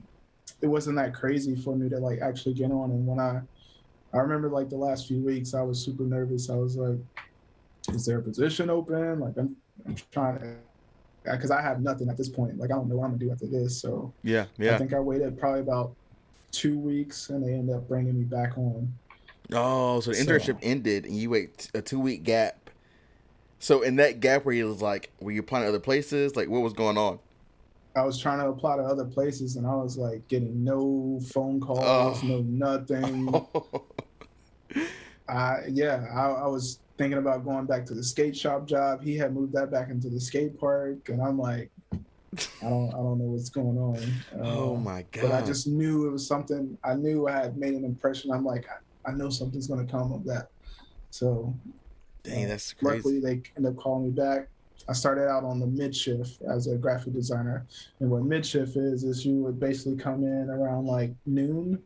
[0.63, 2.89] it wasn't that crazy for me to like actually get on.
[2.91, 3.41] And when I
[4.13, 6.49] I remember like the last few weeks, I was super nervous.
[6.49, 6.97] I was like,
[7.89, 9.19] is there a position open?
[9.19, 10.56] Like I'm I'm trying to
[11.23, 12.58] because I have nothing at this point.
[12.58, 13.80] Like I don't know what I'm gonna do after this.
[13.80, 14.76] So yeah, yeah.
[14.76, 15.93] I think I waited probably about
[16.52, 18.93] two weeks, and they ended up bringing me back on.
[19.52, 22.69] Oh, so the internship so, ended, and you wait a two week gap.
[23.60, 26.36] So in that gap, where you was like, were you applying to other places?
[26.36, 27.19] Like, what was going on?
[27.95, 31.60] I was trying to apply to other places, and I was like getting no phone
[31.60, 32.27] calls, oh.
[32.27, 33.34] no nothing.
[35.29, 39.03] I yeah, I, I was thinking about going back to the skate shop job.
[39.03, 42.97] He had moved that back into the skate park, and I'm like, I don't, I
[42.97, 43.99] don't know what's going on.
[44.41, 45.21] oh um, my god!
[45.21, 46.77] But I just knew it was something.
[46.84, 48.32] I knew I had made an impression.
[48.32, 50.47] I'm like, I, I know something's going to come of that.
[51.12, 51.53] So,
[52.23, 52.95] dang, that's crazy.
[52.95, 54.47] Luckily, they end up calling me back.
[54.88, 57.65] I started out on the midshift as a graphic designer,
[58.00, 61.82] and what midshift is is you would basically come in around like noon,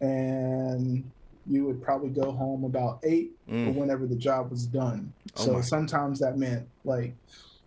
[0.00, 1.10] and
[1.46, 3.68] you would probably go home about eight mm.
[3.68, 5.12] or whenever the job was done.
[5.36, 5.60] Oh so my.
[5.60, 7.14] sometimes that meant like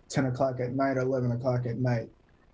[0.08, 2.10] ten o'clock at night or eleven o'clock at night.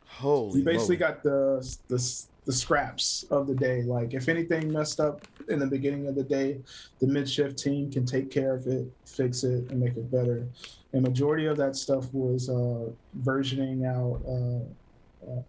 [0.07, 0.59] Holy!
[0.59, 3.83] You basically got the the the scraps of the day.
[3.83, 6.61] Like if anything messed up in the beginning of the day,
[6.99, 10.47] the midshift team can take care of it, fix it, and make it better.
[10.93, 12.89] And majority of that stuff was uh,
[13.23, 14.21] versioning out.
[14.27, 15.43] Uh, uh,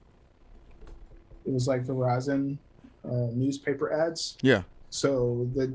[1.47, 2.59] it was like Verizon
[3.05, 4.37] uh, newspaper ads.
[4.43, 4.63] Yeah.
[4.91, 5.73] So the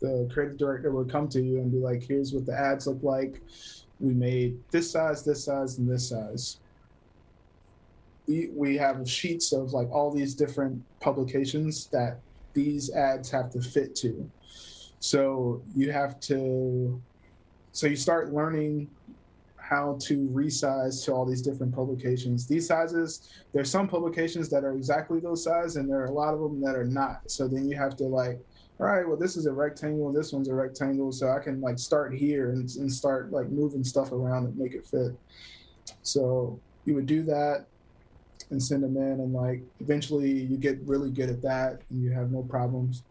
[0.00, 3.02] the creative director would come to you and be like, "Here's what the ads look
[3.02, 3.40] like.
[3.98, 6.58] We made this size, this size, and this size."
[8.26, 12.20] We have sheets of like all these different publications that
[12.52, 14.30] these ads have to fit to.
[15.00, 17.00] So you have to,
[17.78, 18.90] so you start learning
[19.56, 22.44] how to resize to all these different publications.
[22.44, 26.34] These sizes, there's some publications that are exactly those size, and there are a lot
[26.34, 27.30] of them that are not.
[27.30, 28.40] So then you have to like,
[28.80, 31.78] all right, well, this is a rectangle, this one's a rectangle, so I can like
[31.78, 35.12] start here and, and start like moving stuff around and make it fit.
[36.02, 37.66] So you would do that
[38.50, 42.10] and send them in, and like eventually you get really good at that, and you
[42.10, 43.04] have no problems,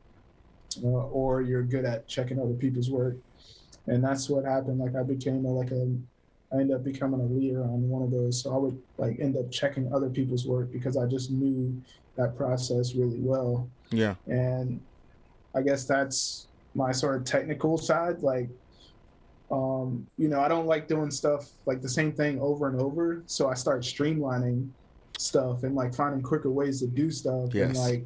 [0.83, 3.15] uh, or you're good at checking other people's work,
[3.87, 4.79] and that's what happened.
[4.79, 5.95] Like I became a, like a
[6.51, 8.41] I ended up becoming a leader on one of those.
[8.41, 11.81] So I would like end up checking other people's work because I just knew
[12.15, 13.69] that process really well.
[13.89, 14.15] Yeah.
[14.27, 14.79] And
[15.53, 18.21] I guess that's my sort of technical side.
[18.21, 18.49] Like,
[19.51, 23.23] um, you know, I don't like doing stuff like the same thing over and over.
[23.25, 24.69] So I start streamlining
[25.17, 27.53] stuff and like finding quicker ways to do stuff.
[27.53, 27.69] Yes.
[27.69, 28.05] And like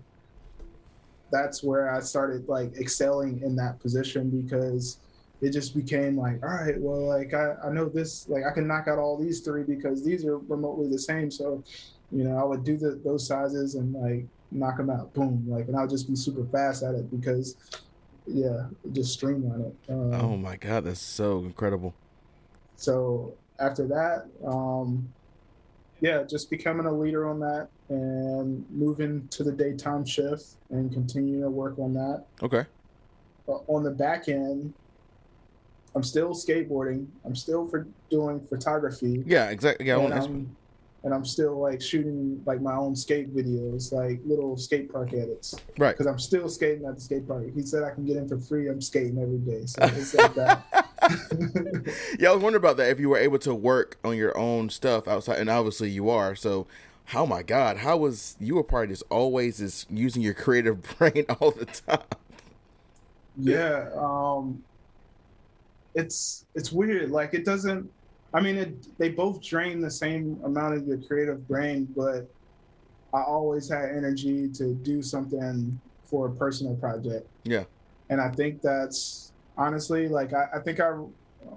[1.32, 4.98] that's where I started like excelling in that position because
[5.42, 8.68] it just became like, all right, well, like I, I know this, like I can
[8.68, 11.32] knock out all these three because these are remotely the same.
[11.32, 11.64] So,
[12.12, 15.68] you know, I would do the, those sizes and like knock them out, boom, like,
[15.68, 17.56] and I'll just be super fast at it because,
[18.28, 19.76] yeah, just streamline it.
[19.92, 21.96] Um, oh my god, that's so incredible.
[22.76, 25.12] So after that, um,
[26.02, 31.42] yeah, just becoming a leader on that and moving to the daytime shift and continuing
[31.42, 32.26] to work on that.
[32.42, 32.66] Okay.
[33.48, 34.74] Uh, on the back end,
[35.96, 37.08] I'm still skateboarding.
[37.26, 39.24] I'm still for doing photography.
[39.26, 39.88] Yeah, exactly.
[39.88, 40.56] Yeah, and, I'm,
[41.04, 45.56] and I'm still like shooting like my own skate videos, like little skate park edits.
[45.78, 45.92] Right.
[45.92, 47.46] Because I'm still skating at the skate park.
[47.54, 48.70] He said I can get in for free.
[48.70, 49.66] I'm skating every day.
[49.66, 50.64] So it's like that.
[52.20, 52.90] yeah, I was wondering about that.
[52.90, 56.36] If you were able to work on your own stuff outside, and obviously you are.
[56.36, 56.68] So,
[57.14, 59.02] oh my God, how was you a part of this?
[59.10, 62.00] Always is using your creative brain all the time.
[63.38, 64.64] Yeah, um,
[65.96, 67.12] it's it's weird.
[67.12, 67.90] Like it doesn't.
[68.34, 72.30] I mean, it, they both drain the same amount of your creative brain, but
[73.14, 77.28] I always had energy to do something for a personal project.
[77.44, 77.66] Yeah.
[78.10, 80.90] And I think that's honestly like I, I think I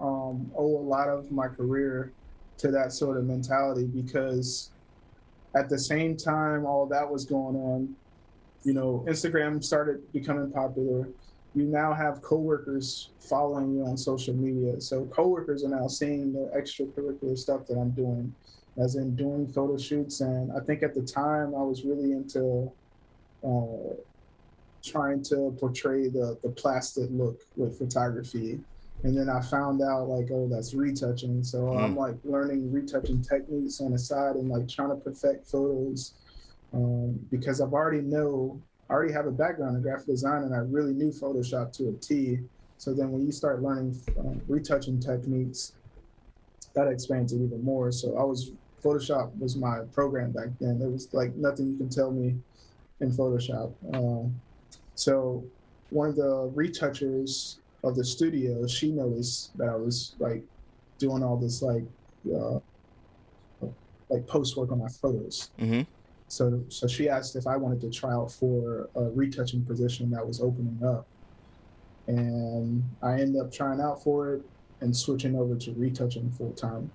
[0.01, 2.12] um, owe a lot of my career
[2.59, 4.70] to that sort of mentality because
[5.57, 7.94] at the same time all that was going on,
[8.64, 11.09] you know, Instagram started becoming popular
[11.55, 14.81] you now have coworkers following you on social media.
[14.81, 18.35] So coworkers are now seeing the extracurricular stuff that I'm doing,
[18.77, 20.21] as in doing photo shoots.
[20.21, 22.71] And I think at the time I was really into
[23.47, 23.95] uh,
[24.83, 28.61] trying to portray the the plastic look with photography.
[29.05, 31.45] And then I found out like, oh, that's retouching.
[31.45, 31.83] So mm.
[31.83, 36.14] I'm like learning retouching techniques on the side and like trying to perfect photos
[36.73, 40.59] um, because I've already know I already have a background in graphic design and I
[40.59, 42.40] really knew Photoshop to a T.
[42.77, 45.73] So then when you start learning um, retouching techniques,
[46.75, 47.90] that expands it even more.
[47.92, 50.79] So I was Photoshop was my program back then.
[50.79, 52.37] There was like nothing you can tell me
[53.01, 53.73] in Photoshop.
[53.94, 54.38] Um,
[54.94, 55.44] so
[55.90, 60.42] one of the retouchers of the studio, she noticed that I was like
[60.99, 61.85] doing all this like
[62.35, 62.59] uh,
[64.09, 65.51] like post work on my photos.
[65.59, 65.83] Mm-hmm.
[66.29, 70.27] So, so she asked if I wanted to try out for a retouching position that
[70.27, 71.07] was opening up,
[72.07, 74.43] and I ended up trying out for it
[74.81, 76.91] and switching over to retouching full time.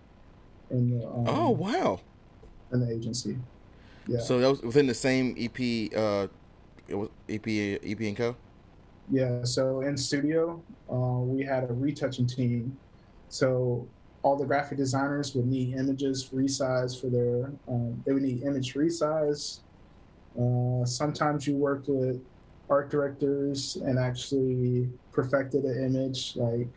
[0.71, 1.99] In the um, oh wow,
[2.71, 3.37] in the agency.
[4.07, 4.19] Yeah.
[4.19, 6.27] So that was within the same EP, uh,
[6.87, 8.35] it was EP EP and Co.
[9.09, 9.43] Yeah.
[9.43, 10.61] So in studio,
[10.91, 12.77] uh, we had a retouching team.
[13.29, 13.87] So
[14.21, 18.73] all the graphic designers would need images resized for their um, they would need image
[18.73, 19.59] resize
[20.39, 22.21] uh, sometimes you worked with
[22.69, 26.67] art directors and actually perfected an image like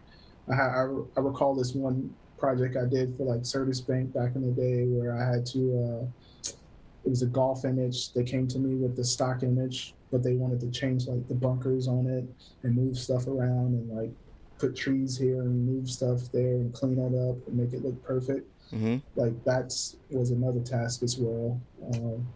[0.50, 0.82] i, I,
[1.16, 4.86] I recall this one project I did for like service Bank back in the day,
[4.88, 5.60] where I had to.
[5.86, 6.50] Uh,
[7.04, 8.12] it was a golf image.
[8.12, 11.34] They came to me with the stock image, but they wanted to change like the
[11.34, 12.24] bunkers on it
[12.62, 14.10] and move stuff around and like
[14.62, 18.00] put trees here and move stuff there and clean it up and make it look
[18.04, 18.48] perfect.
[18.72, 18.98] Mm-hmm.
[19.16, 21.60] Like that's was another task as well.
[21.92, 22.26] Um,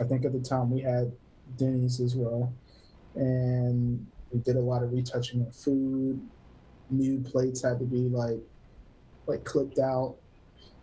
[0.00, 1.10] I think at the time we had
[1.56, 2.52] Denny's as well,
[3.16, 6.20] and we did a lot of retouching of food.
[6.88, 8.38] New plates had to be like
[9.26, 10.14] like clipped out,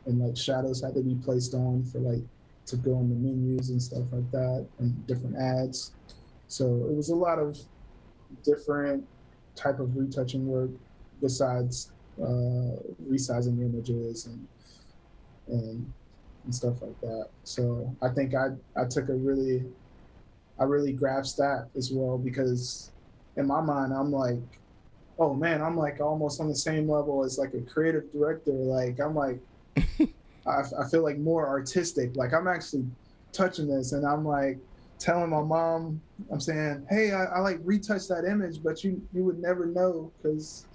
[0.06, 2.24] and like shadows had to be placed on for like
[2.66, 5.94] to go in the menus and stuff like that, and different ads.
[6.50, 7.58] So it was a lot of
[8.44, 9.08] different
[9.56, 10.70] type of retouching work
[11.22, 11.92] besides
[12.22, 12.78] uh,
[13.10, 14.48] resizing images and
[15.48, 15.94] and
[16.44, 17.30] and stuff like that.
[17.44, 19.64] So I think I I took a really
[20.60, 22.92] I really grasped that as well because
[23.36, 24.40] in my mind I'm like,
[25.20, 28.52] oh man, I'm like almost on the same level as like a creative director.
[28.52, 29.40] Like I'm like
[30.48, 32.16] I, I feel like more artistic.
[32.16, 32.86] Like I'm actually
[33.34, 34.60] touching this and I'm like
[35.00, 39.24] telling my mom, I'm saying, hey, I, I like retouch that image, but you you
[39.24, 40.66] would never know because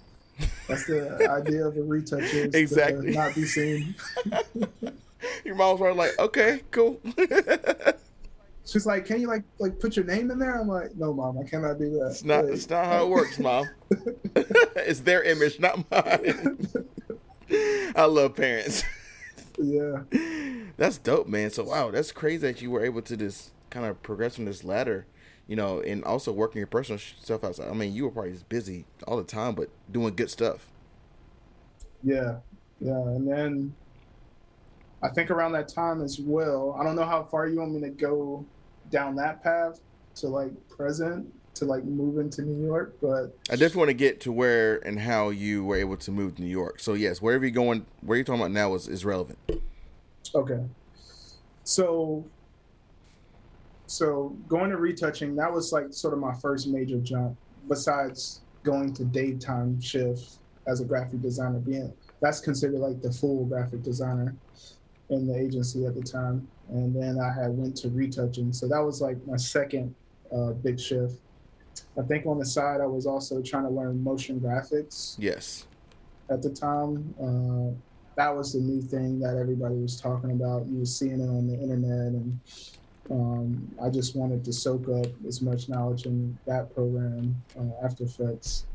[0.67, 3.11] that's the idea of a retouch is Exactly.
[3.13, 3.95] not be seen.
[5.45, 6.99] Your mom's probably like, okay, cool.
[8.65, 11.37] She's like, "Can you like like put your name in there?" I'm like, "No, mom,
[11.39, 12.45] I cannot do that." It's not.
[12.45, 13.67] Like, It's not how it works, mom.
[14.75, 16.67] it's their image, not mine.
[17.95, 18.83] I love parents.
[19.57, 20.03] yeah,
[20.77, 21.49] That's dope, man.
[21.49, 25.07] So wow, that's crazy that you were able to just kind of progressing this ladder,
[25.47, 27.67] you know, and also working your personal stuff outside.
[27.69, 30.69] I mean, you were probably just busy all the time, but doing good stuff.
[32.03, 32.37] yeah,
[32.79, 32.93] yeah.
[32.93, 33.75] And then
[35.01, 36.77] I think around that time as well.
[36.79, 38.45] I don't know how far you want me to go
[38.91, 39.79] down that path
[40.15, 44.21] to like present to like move into New York, but I definitely want to get
[44.21, 46.79] to where and how you were able to move to New York.
[46.79, 49.37] So yes, wherever you're going, where you're talking about now is, is relevant.
[50.33, 50.63] Okay.
[51.63, 52.25] So
[53.91, 57.35] so going to retouching, that was like sort of my first major jump,
[57.67, 63.43] besides going to daytime shift as a graphic designer, being that's considered like the full
[63.45, 64.33] graphic designer
[65.09, 66.47] in the agency at the time.
[66.69, 68.53] And then I had went to retouching.
[68.53, 69.93] So that was like my second
[70.33, 71.15] uh, big shift.
[71.99, 75.67] I think on the side I was also trying to learn motion graphics Yes.
[76.29, 77.13] at the time.
[77.21, 77.75] Uh,
[78.15, 80.65] that was the new thing that everybody was talking about.
[80.67, 82.39] You were seeing it on the internet, and
[83.11, 88.05] um, I just wanted to soak up as much knowledge in that program, uh, After
[88.05, 88.65] Effects.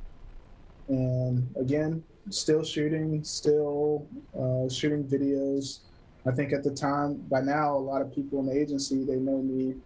[0.88, 4.07] And again, still shooting, still
[4.38, 5.79] uh, shooting videos.
[6.27, 9.16] I think at the time, by now, a lot of people in the agency they
[9.16, 9.77] know me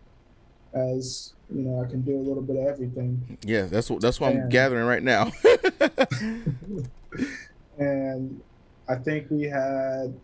[0.72, 3.38] as you know I can do a little bit of everything.
[3.44, 5.32] Yeah, that's what that's what I'm gathering right now.
[7.78, 8.40] and
[8.88, 10.14] I think we had,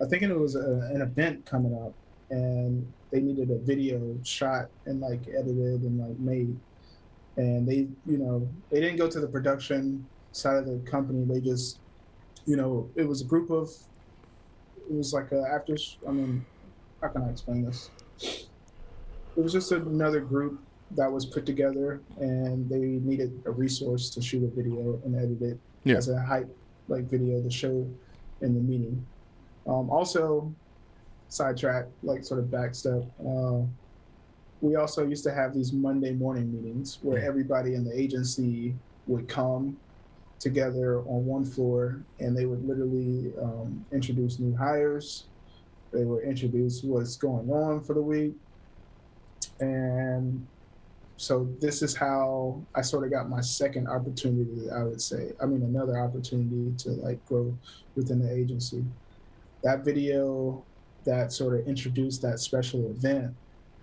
[0.00, 1.92] I think it was a, an event coming up,
[2.30, 6.56] and they needed a video shot and like edited and like made,
[7.36, 11.24] and they, you know, they didn't go to the production side of the company.
[11.24, 11.78] They just,
[12.46, 13.68] you know, it was a group of,
[14.88, 15.76] it was like a after.
[16.06, 16.44] I mean,
[17.00, 17.90] how can I explain this?
[19.36, 20.60] It was just another group
[20.92, 25.40] that was put together, and they needed a resource to shoot a video and edit
[25.42, 25.96] it Yeah.
[25.96, 26.54] as a hype
[26.88, 27.86] like video to show
[28.40, 29.04] in the meeting.
[29.66, 30.52] Um, also,
[31.30, 33.02] sidetrack, like sort of back step.
[33.26, 33.60] Uh,
[34.60, 38.74] we also used to have these Monday morning meetings where everybody in the agency
[39.06, 39.76] would come
[40.38, 45.24] together on one floor and they would literally um, introduce new hires.
[45.92, 48.34] They would introduce what's going on for the week.
[49.60, 50.46] And
[51.16, 55.32] so this is how I sort of got my second opportunity, I would say.
[55.40, 57.56] I mean, another opportunity to like grow
[57.94, 58.84] within the agency.
[59.62, 60.64] That video
[61.04, 63.34] that sort of introduced that special event,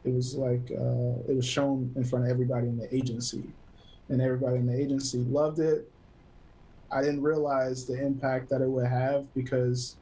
[0.06, 3.44] it was like, uh, it was shown in front of everybody in the agency.
[4.10, 5.90] And everybody in the agency loved it.
[6.92, 9.98] I didn't realize the impact that it would have because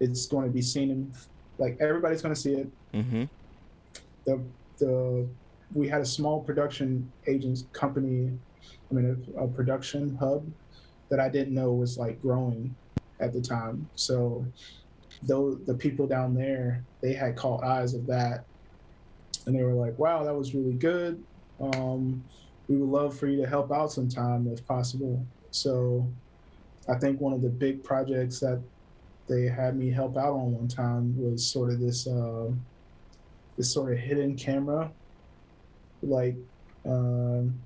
[0.00, 1.12] it's going to be seen in,
[1.56, 3.24] like, everybody's going to see it mm-hmm.
[4.24, 4.40] the
[4.78, 5.26] the
[5.74, 8.30] we had a small production agents company
[8.90, 10.46] i mean a, a production hub
[11.08, 12.74] that i didn't know was like growing
[13.20, 14.44] at the time so
[15.22, 18.44] though the people down there they had caught eyes of that.
[19.46, 21.22] And they were like wow that was really good.
[21.60, 22.24] Um,
[22.68, 25.24] we would love for you to help out sometime if possible.
[25.50, 26.06] So
[26.86, 28.60] i think one of the big projects that
[29.26, 32.50] they had me help out on one time was sort of this uh,
[33.56, 34.90] this sort of hidden camera.
[36.02, 36.36] Like
[36.84, 37.58] um,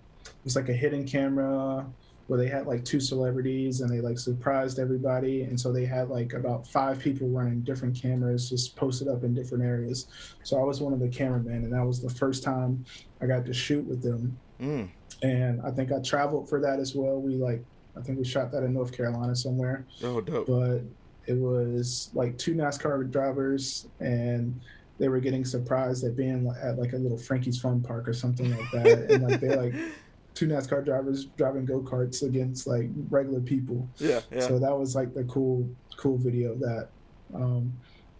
[0.44, 1.86] it's like a hidden camera
[2.28, 5.42] where they had like two celebrities and they like surprised everybody.
[5.42, 9.34] And so they had like about five people running different cameras just posted up in
[9.34, 10.06] different areas.
[10.44, 12.84] So I was one of the cameramen, and that was the first time
[13.22, 14.38] I got to shoot with them.
[14.60, 14.90] Mm.
[15.22, 17.18] And I think I traveled for that as well.
[17.18, 17.64] We like,
[17.96, 19.86] I think we shot that in North Carolina somewhere.
[20.04, 20.46] Oh, dope.
[20.46, 20.82] But
[21.26, 24.60] it was like two NASCAR drivers and
[24.98, 28.50] they were getting surprised at being at like a little Frankie's Fun Park or something
[28.50, 29.74] like that, and like they like
[30.38, 33.88] two NASCAR drivers driving go karts against like regular people.
[33.96, 34.40] Yeah, yeah.
[34.40, 36.54] So that was like the cool, cool video.
[36.54, 36.90] That
[37.34, 37.72] um,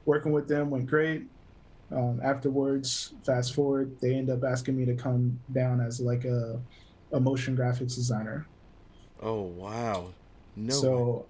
[0.04, 1.26] working with them went great.
[1.92, 6.60] Um, afterwards, fast forward, they end up asking me to come down as like a,
[7.12, 8.48] a motion graphics designer.
[9.22, 10.12] Oh wow!
[10.56, 10.74] No.
[10.74, 11.26] So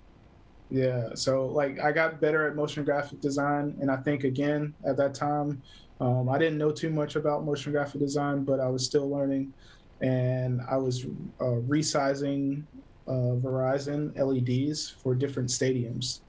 [0.71, 4.97] yeah, so like I got better at motion graphic design, and I think again at
[4.97, 5.61] that time,
[6.01, 9.53] um, I didn't know too much about motion graphic design, but I was still learning,
[10.01, 11.05] and I was
[11.41, 12.63] uh, resizing
[13.07, 16.21] uh, Verizon LEDs for different stadiums.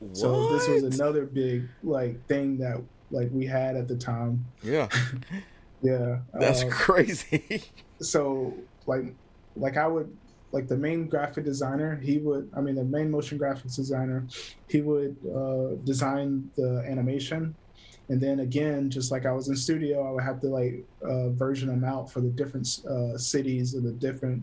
[0.00, 0.16] What?
[0.16, 2.80] So this was another big like thing that
[3.10, 4.44] like we had at the time.
[4.62, 4.88] Yeah.
[5.82, 6.18] yeah.
[6.34, 7.62] That's um, crazy.
[8.00, 8.54] so
[8.86, 9.14] like
[9.56, 10.14] like I would
[10.52, 14.24] like the main graphic designer he would i mean the main motion graphics designer
[14.68, 17.54] he would uh, design the animation
[18.08, 21.28] and then again just like i was in studio i would have to like uh,
[21.30, 24.42] version them out for the different uh, cities and the different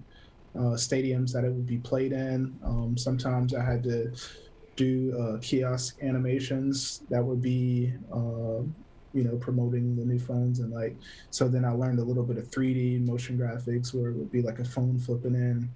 [0.55, 4.11] uh, stadiums that it would be played in um, sometimes i had to
[4.75, 8.61] do uh, kiosk animations that would be uh,
[9.13, 10.95] you know promoting the new phones and like
[11.29, 14.41] so then i learned a little bit of 3d motion graphics where it would be
[14.41, 15.69] like a phone flipping in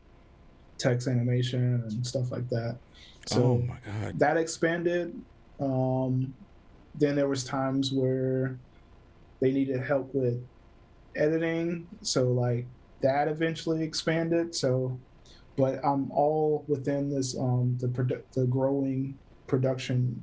[0.78, 2.78] text animation and stuff like that
[3.26, 4.20] so oh my god.
[4.20, 5.20] that expanded
[5.60, 6.34] um
[6.98, 8.58] then there was times where
[9.40, 10.44] they needed help with
[11.16, 12.66] editing so like
[13.02, 14.98] that eventually expanded so
[15.56, 19.18] but i'm all within this um the produ- the growing
[19.48, 20.22] production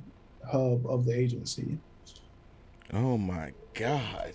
[0.49, 1.77] hub of the agency
[2.93, 4.33] Oh my god.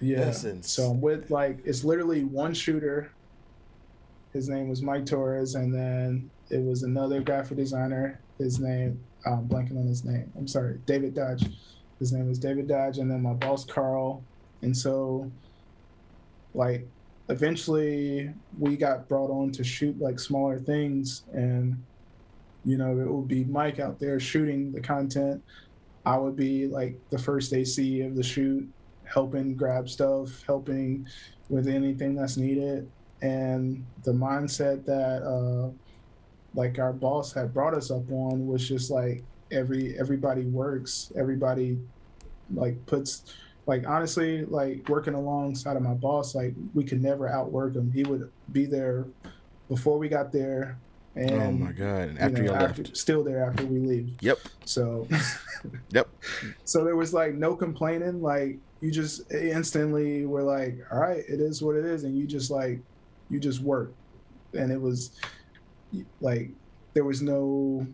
[0.00, 0.30] yeah.
[0.30, 3.10] So I'm with like it's literally one shooter.
[4.32, 8.20] His name was Mike Torres, and then it was another graphic designer.
[8.38, 10.32] His name, I'm blanking on his name.
[10.38, 11.44] I'm sorry, David Dodge.
[11.98, 14.22] His name is David Dodge, and then my boss Carl.
[14.62, 15.30] And so,
[16.54, 16.86] like,
[17.28, 21.82] eventually we got brought on to shoot like smaller things, and
[22.64, 25.42] you know it would be Mike out there shooting the content.
[26.06, 28.68] I would be like the first AC of the shoot,
[29.04, 31.06] helping grab stuff, helping
[31.48, 32.90] with anything that's needed.
[33.20, 35.70] And the mindset that uh,
[36.54, 41.78] like our boss had brought us up on was just like every everybody works, everybody
[42.54, 43.34] like puts
[43.66, 47.90] like honestly like working alongside of my boss like we could never outwork him.
[47.92, 49.06] He would be there
[49.68, 50.78] before we got there.
[51.16, 52.08] And oh my god.
[52.08, 52.96] And you after know, you after, left.
[52.96, 54.16] still there after we leave.
[54.20, 54.38] Yep.
[54.64, 55.06] So
[55.90, 56.08] Yep.
[56.64, 61.40] so there was like no complaining like you just instantly were like all right it
[61.40, 62.78] is what it is and you just like
[63.28, 63.92] you just work
[64.54, 65.10] and it was
[66.20, 66.50] like
[66.94, 67.86] there was no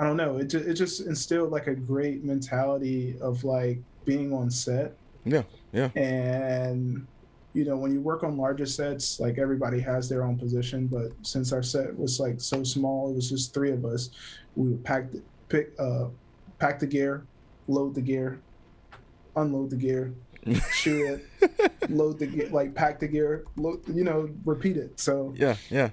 [0.00, 4.32] i don't know it just, it just instilled like a great mentality of like being
[4.32, 5.42] on set Yeah.
[5.72, 5.90] Yeah.
[5.94, 7.06] and
[7.52, 11.12] you know when you work on larger sets like everybody has their own position but
[11.22, 14.10] since our set was like so small it was just three of us
[14.56, 16.06] we would pack the pick uh
[16.58, 17.26] pack the gear
[17.68, 18.40] load the gear
[19.36, 20.12] unload the gear
[20.72, 25.34] shoot it load the gear like pack the gear load, you know repeat it so
[25.36, 25.56] Yeah.
[25.70, 25.90] Yeah.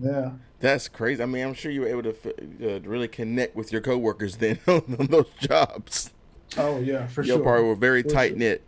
[0.00, 0.30] yeah
[0.60, 1.22] That's crazy.
[1.22, 4.58] I mean, I'm sure you were able to uh, really connect with your coworkers then
[4.66, 6.12] on, on those jobs.
[6.56, 7.24] oh yeah for sure.
[7.24, 8.38] Your sure part were very tight sure.
[8.38, 8.62] knit.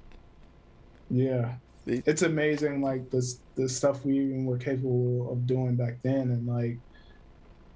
[1.11, 1.55] yeah
[1.87, 6.47] it's amazing like this the stuff we even were capable of doing back then and
[6.47, 6.77] like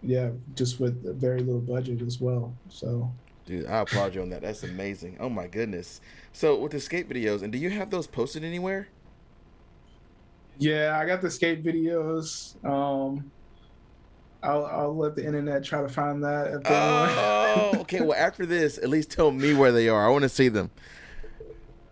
[0.03, 3.11] yeah just with a very little budget as well so
[3.47, 4.43] Dude, I applaud you on that.
[4.43, 5.17] That's amazing.
[5.19, 6.01] Oh my goodness.
[6.33, 8.89] So with the skate videos, and do you have those posted anywhere?
[10.59, 13.31] yeah i got the skate videos um
[14.43, 17.13] i'll i'll let the internet try to find that if they want.
[17.17, 18.01] Oh, okay.
[18.01, 20.07] Well, after this, at least tell me where they are.
[20.07, 20.71] I want to see them.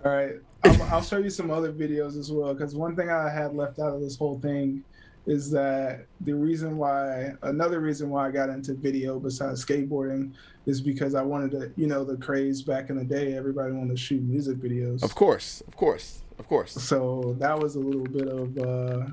[0.05, 2.55] All right, I'll, I'll show you some other videos as well.
[2.55, 4.83] Because one thing I had left out of this whole thing
[5.27, 10.33] is that the reason why, another reason why I got into video besides skateboarding,
[10.67, 13.35] is because I wanted to, you know, the craze back in the day.
[13.35, 15.03] Everybody wanted to shoot music videos.
[15.03, 16.73] Of course, of course, of course.
[16.73, 19.07] So that was a little bit of uh,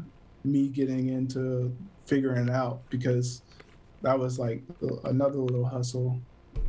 [0.45, 1.75] me getting into
[2.07, 3.41] figuring it out because
[4.01, 4.63] that was like
[5.03, 6.19] another little hustle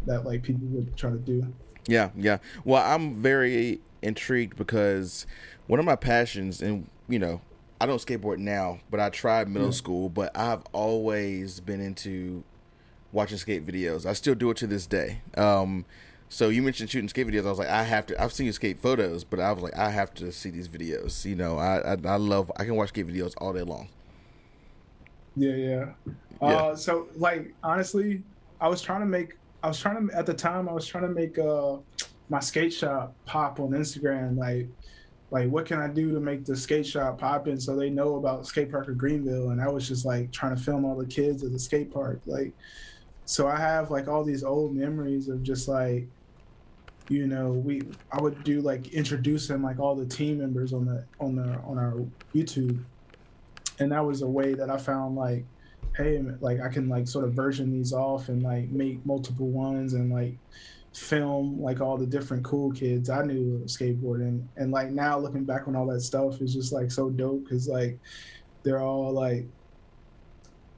[0.07, 1.47] that like people would try to do.
[1.86, 2.39] Yeah, yeah.
[2.64, 5.26] Well, I'm very intrigued because
[5.66, 7.41] one of my passions, and you know,
[7.80, 9.74] I don't skateboard now, but I tried middle yeah.
[9.74, 10.09] school.
[10.09, 12.45] But I've always been into
[13.12, 14.05] watching skate videos.
[14.05, 15.22] I still do it to this day.
[15.36, 15.84] Um,
[16.28, 17.47] so you mentioned shooting skate videos.
[17.47, 18.22] I was like, I have to.
[18.22, 21.24] I've seen you skate photos, but I was like, I have to see these videos.
[21.24, 22.53] You know, I I, I love.
[22.57, 23.89] I can watch skate videos all day long.
[25.39, 25.86] Yeah, yeah.
[26.43, 26.49] yeah.
[26.49, 28.22] Uh, so like honestly,
[28.61, 29.34] I was trying to make.
[29.62, 30.68] I was trying to at the time.
[30.68, 31.76] I was trying to make uh
[32.28, 34.36] my skate shop pop on Instagram.
[34.36, 34.66] Like,
[35.30, 38.47] like what can I do to make the skate shop popping so they know about
[38.47, 39.51] skate park of Greenville?
[39.51, 42.20] And I was just like trying to film all the kids at the skate park.
[42.26, 42.53] Like,
[43.24, 46.07] so I have like all these old memories of just like
[47.09, 47.82] you know we
[48.12, 51.78] i would do like introducing like all the team members on the on the on
[51.78, 51.95] our
[52.34, 52.82] youtube
[53.80, 55.44] and that was a way that i found like
[55.96, 59.94] hey like i can like sort of version these off and like make multiple ones
[59.94, 60.36] and like
[60.92, 65.68] film like all the different cool kids i knew skateboarding and like now looking back
[65.68, 67.98] on all that stuff is just like so dope because like
[68.62, 69.46] they're all like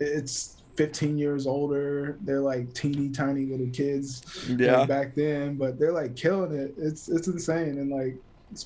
[0.01, 2.17] it's 15 years older.
[2.23, 4.79] They're like teeny tiny little kids yeah.
[4.79, 6.75] Like back then, but they're like killing it.
[6.79, 7.79] It's it's insane.
[7.79, 8.17] And like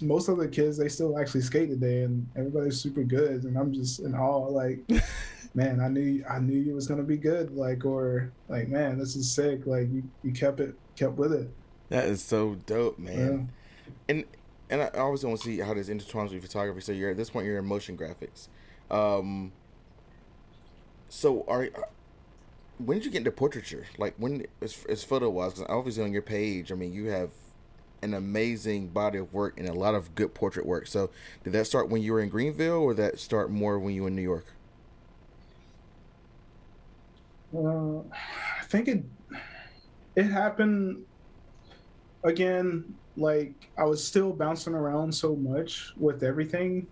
[0.01, 3.45] most of the kids, they still actually skate today, and everybody's super good.
[3.45, 4.49] And I'm just in awe.
[4.49, 4.81] Like,
[5.55, 7.55] man, I knew I knew you was gonna be good.
[7.55, 9.67] Like, or like, man, this is sick.
[9.67, 11.49] Like, you, you kept it kept with it.
[11.91, 13.51] That is so dope, man.
[13.89, 13.95] Yeah.
[14.09, 14.25] And
[14.71, 16.81] and I always want to see how this intertwines with photography.
[16.81, 18.49] So you're at this point, you're in motion graphics.
[18.91, 19.53] Um,
[21.09, 21.69] so are
[22.79, 23.87] when did you get into portraiture?
[23.99, 27.31] Like when as, as photo wise, because obviously on your page, I mean, you have
[28.05, 30.87] an amazing body of work and a lot of good portrait work.
[30.87, 31.11] So
[31.43, 34.09] did that start when you were in Greenville, or that start more when you were
[34.09, 34.47] in New York?
[37.57, 39.05] Uh, I think it
[40.17, 41.05] it happened
[42.25, 42.95] again.
[43.17, 46.87] Like I was still bouncing around so much with everything.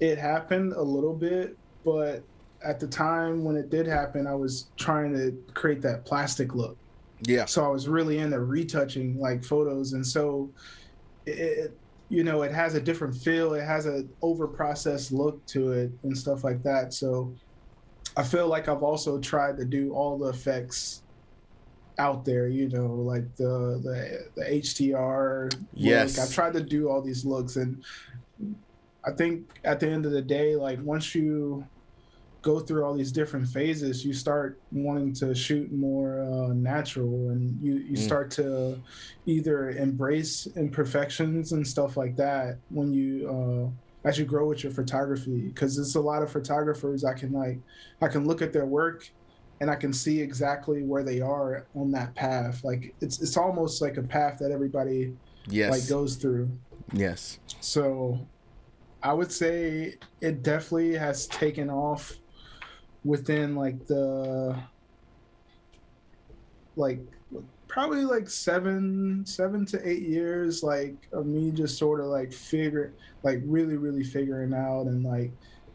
[0.00, 2.24] It happened a little bit, but
[2.64, 6.76] at the time when it did happen, I was trying to create that plastic look.
[7.22, 7.44] Yeah.
[7.44, 10.50] So I was really into retouching like photos, and so
[11.26, 11.76] it,
[12.08, 13.54] you know, it has a different feel.
[13.54, 16.92] It has a over processed look to it and stuff like that.
[16.92, 17.32] So
[18.16, 21.02] I feel like I've also tried to do all the effects
[21.98, 22.48] out there.
[22.48, 25.54] You know, like the the the HDR.
[25.74, 26.18] Yes.
[26.18, 26.28] Look.
[26.28, 27.84] I tried to do all these looks, and
[29.04, 31.66] I think at the end of the day, like once you
[32.42, 37.58] go through all these different phases, you start wanting to shoot more uh, natural, and
[37.62, 37.98] you you mm.
[37.98, 38.78] start to
[39.26, 43.72] either embrace imperfections and stuff like that when you
[44.04, 45.48] uh, as you grow with your photography.
[45.48, 47.58] Because there's a lot of photographers I can like
[48.02, 49.08] I can look at their work
[49.60, 52.64] and I can see exactly where they are on that path.
[52.64, 55.16] Like it's it's almost like a path that everybody
[55.46, 55.70] yes.
[55.70, 56.50] like goes through.
[56.92, 57.38] Yes.
[57.60, 58.26] So
[59.02, 62.18] I would say it definitely has taken off
[63.04, 64.56] within like the
[66.76, 67.00] like
[67.68, 72.92] probably like seven seven to eight years like of me just sort of like figure
[73.22, 75.30] like really really figuring out and like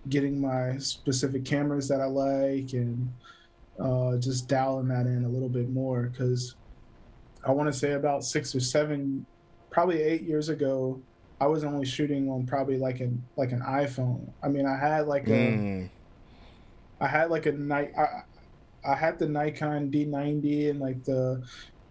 [0.10, 3.12] getting my specific cameras that i like and
[3.80, 6.56] uh, just dialing that in a little bit more because
[7.46, 9.26] i want to say about six or seven
[9.70, 11.00] probably eight years ago
[11.42, 15.08] i was only shooting on probably like an like an iphone i mean i had
[15.08, 15.90] like a mm.
[17.00, 17.94] I had like a night.
[17.98, 18.24] I,
[18.86, 21.44] I had the Nikon D90 and like the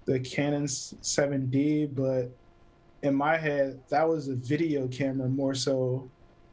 [0.07, 2.31] the Canon 7D, but
[3.03, 6.09] in my head that was a video camera more so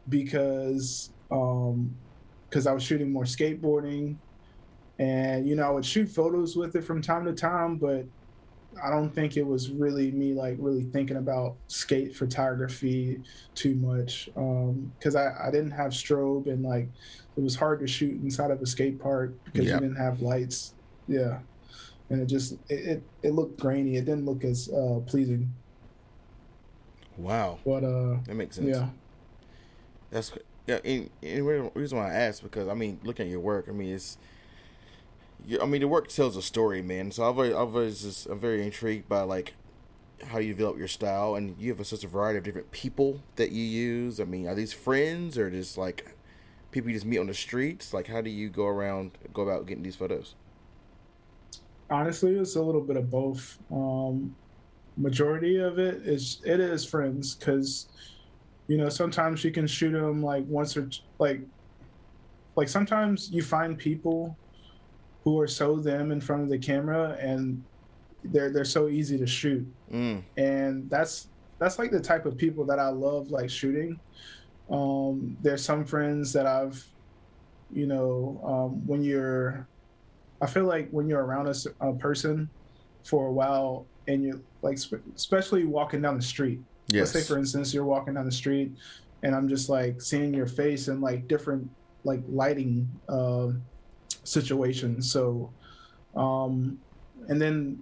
[0.09, 1.95] because um
[2.49, 4.17] because I was shooting more skateboarding
[4.99, 8.05] and you know I would shoot photos with it from time to time, but
[8.83, 13.21] I don't think it was really me like really thinking about skate photography
[13.55, 16.89] too much because um, I, I didn't have strobe and like
[17.35, 19.81] it was hard to shoot inside of a skate park because yep.
[19.81, 20.73] you didn't have lights.
[21.07, 21.39] Yeah,
[22.09, 23.97] and it just it it, it looked grainy.
[23.97, 25.51] It didn't look as uh, pleasing.
[27.17, 27.59] Wow.
[27.65, 28.75] But uh, that makes sense.
[28.75, 28.87] Yeah.
[30.11, 30.31] That's
[30.67, 30.79] yeah.
[30.83, 33.93] And, and reason why I asked because I mean, looking at your work, I mean,
[33.93, 34.17] it's.
[35.61, 37.11] I mean, the work tells a story, man.
[37.11, 39.55] So I've always, I've always just, I'm very intrigued by like
[40.27, 43.21] how you develop your style, and you have a such a variety of different people
[43.35, 44.21] that you use.
[44.21, 46.15] I mean, are these friends or just like
[46.73, 47.93] people you just meet on the streets?
[47.93, 50.35] Like, how do you go around, go about getting these photos?
[51.89, 53.59] Honestly, it's a little bit of both.
[53.71, 54.35] Um,
[54.97, 57.87] majority of it is it is friends because
[58.67, 60.87] you know sometimes you can shoot them like once or
[61.19, 61.41] like
[62.55, 64.37] like sometimes you find people
[65.23, 67.63] who are so them in front of the camera and
[68.25, 70.21] they're they're so easy to shoot mm.
[70.37, 73.99] and that's that's like the type of people that i love like shooting
[74.69, 76.83] Um, there's some friends that I've,
[77.71, 79.67] you know, um, when you're,
[80.41, 81.55] I feel like when you're around a,
[81.87, 82.49] a person
[83.03, 84.77] for a while and you're like,
[85.15, 86.59] especially walking down the street.
[86.87, 87.13] Yes.
[87.13, 88.71] Let's say, for instance, you're walking down the street
[89.23, 91.69] and I'm just like seeing your face in like different
[92.03, 93.49] like lighting uh,
[94.23, 95.11] situations.
[95.11, 95.49] So,
[96.15, 96.77] um,
[97.29, 97.81] and then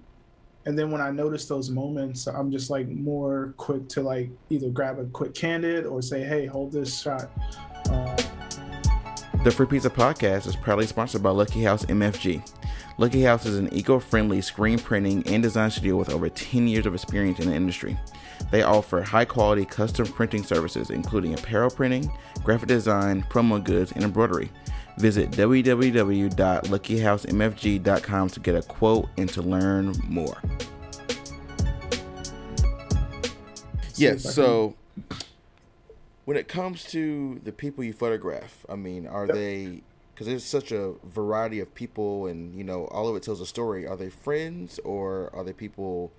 [0.65, 4.69] and then when I notice those moments, I'm just like more quick to like either
[4.69, 7.31] grab a quick candid or say, "Hey, hold this shot."
[7.89, 8.15] Uh,
[9.43, 12.43] the Free Pizza Podcast is proudly sponsored by Lucky House MFG.
[12.99, 16.93] Lucky House is an eco-friendly screen printing and design studio with over 10 years of
[16.93, 17.97] experience in the industry.
[18.51, 22.11] They offer high-quality custom printing services, including apparel printing,
[22.43, 24.51] graphic design, promo goods, and embroidery.
[24.97, 30.41] Visit www.luckyhousemfg.com to get a quote and to learn more.
[33.95, 34.75] Yes, so
[36.25, 39.35] when it comes to the people you photograph, I mean, are yep.
[39.35, 39.83] they
[40.13, 43.45] because there's such a variety of people and you know all of it tells a
[43.45, 46.11] story are they friends or are they people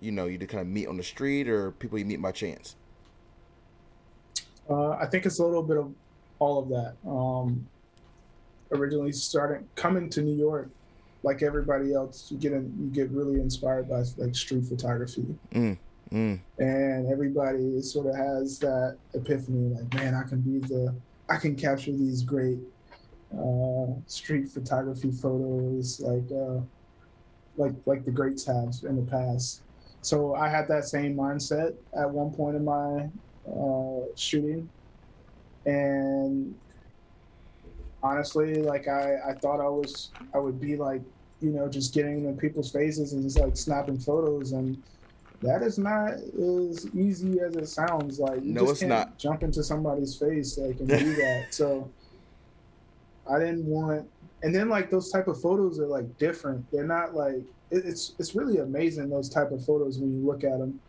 [0.00, 2.30] you know you to kind of meet on the street or people you meet by
[2.30, 2.76] chance
[4.68, 5.90] uh, i think it's a little bit of
[6.38, 7.66] all of that um,
[8.72, 10.68] originally started coming to New York,
[11.22, 15.26] like everybody else, you get in, you get really inspired by like street photography.
[15.52, 15.76] Mm,
[16.12, 16.40] mm.
[16.58, 20.94] And everybody sort of has that epiphany, like, man, I can be the,
[21.28, 22.58] I can capture these great
[23.38, 26.60] uh, street photography photos, like, uh,
[27.56, 29.62] like like the greats have in the past.
[30.02, 33.08] So I had that same mindset at one point in my
[33.46, 34.68] uh, shooting,
[35.66, 36.54] and
[38.02, 41.02] honestly, like I, I thought I was I would be like,
[41.40, 44.82] you know, just getting in people's faces and just like snapping photos and
[45.42, 48.18] that is not as easy as it sounds.
[48.18, 49.18] Like you no, just can't not.
[49.18, 51.46] jump into somebody's face like and do that.
[51.50, 51.90] So
[53.30, 54.08] I didn't want
[54.42, 56.70] and then like those type of photos are like different.
[56.70, 60.58] They're not like it's it's really amazing those type of photos when you look at
[60.58, 60.80] them.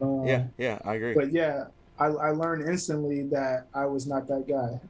[0.00, 1.14] Yeah, um, yeah, I agree.
[1.14, 1.66] But yeah,
[1.98, 4.80] I, I learned instantly that I was not that guy.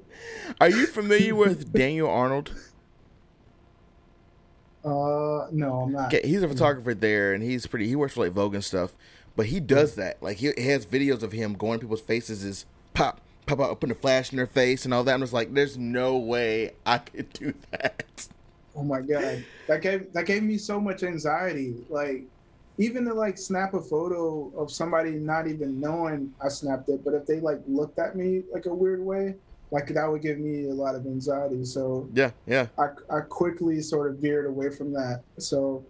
[0.60, 2.52] Are you familiar with Daniel Arnold?
[4.84, 6.12] Uh, no, I'm not.
[6.12, 7.86] He's a photographer there, and he's pretty.
[7.86, 8.92] He works for like Vogue and stuff,
[9.36, 10.22] but he does that.
[10.22, 13.80] Like he, he has videos of him going to people's faces, is pop, pop out,
[13.80, 15.14] putting a flash in their face, and all that.
[15.14, 18.28] And it's like, there's no way I could do that.
[18.74, 21.74] Oh my god, that gave that gave me so much anxiety.
[21.88, 22.24] Like
[22.80, 27.12] even to like snap a photo of somebody not even knowing I snapped it, but
[27.12, 29.34] if they like looked at me like a weird way,
[29.70, 31.62] like that would give me a lot of anxiety.
[31.66, 35.22] So yeah, yeah, I I quickly sort of veered away from that.
[35.36, 35.84] So,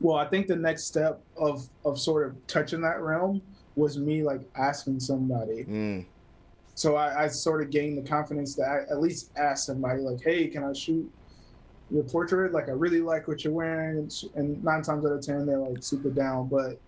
[0.00, 3.40] well, I think the next step of of sort of touching that realm
[3.76, 5.64] was me like asking somebody.
[5.64, 6.06] Mm.
[6.74, 10.48] So I, I sort of gained the confidence to at least ask somebody like, "Hey,
[10.48, 11.08] can I shoot
[11.90, 15.46] your portrait, like I really like what you're wearing, and nine times out of ten
[15.46, 16.48] they're like super down.
[16.48, 16.78] But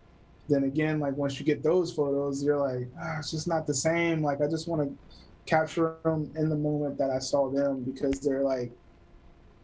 [0.48, 3.74] then again, like once you get those photos, you're like, ah, it's just not the
[3.74, 4.22] same.
[4.22, 4.96] Like I just want to
[5.46, 8.70] capture them in the moment that I saw them because they're like,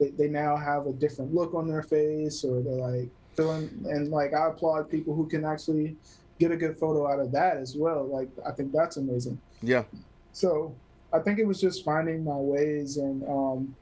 [0.01, 3.71] they, they now have a different look on their face, or they're like feeling.
[3.89, 5.97] And like I applaud people who can actually
[6.39, 8.07] get a good photo out of that as well.
[8.07, 9.41] Like I think that's amazing.
[9.63, 9.85] Yeah.
[10.33, 10.75] So
[11.13, 13.75] I think it was just finding my ways and um,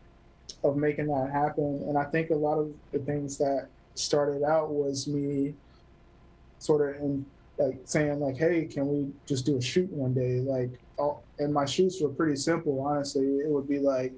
[0.65, 1.85] of making that happen.
[1.89, 5.55] And I think a lot of the things that started out was me
[6.59, 7.25] sort of in
[7.59, 10.41] like saying like, hey, can we just do a shoot one day?
[10.41, 13.25] Like, all, and my shoots were pretty simple, honestly.
[13.25, 14.13] It would be like,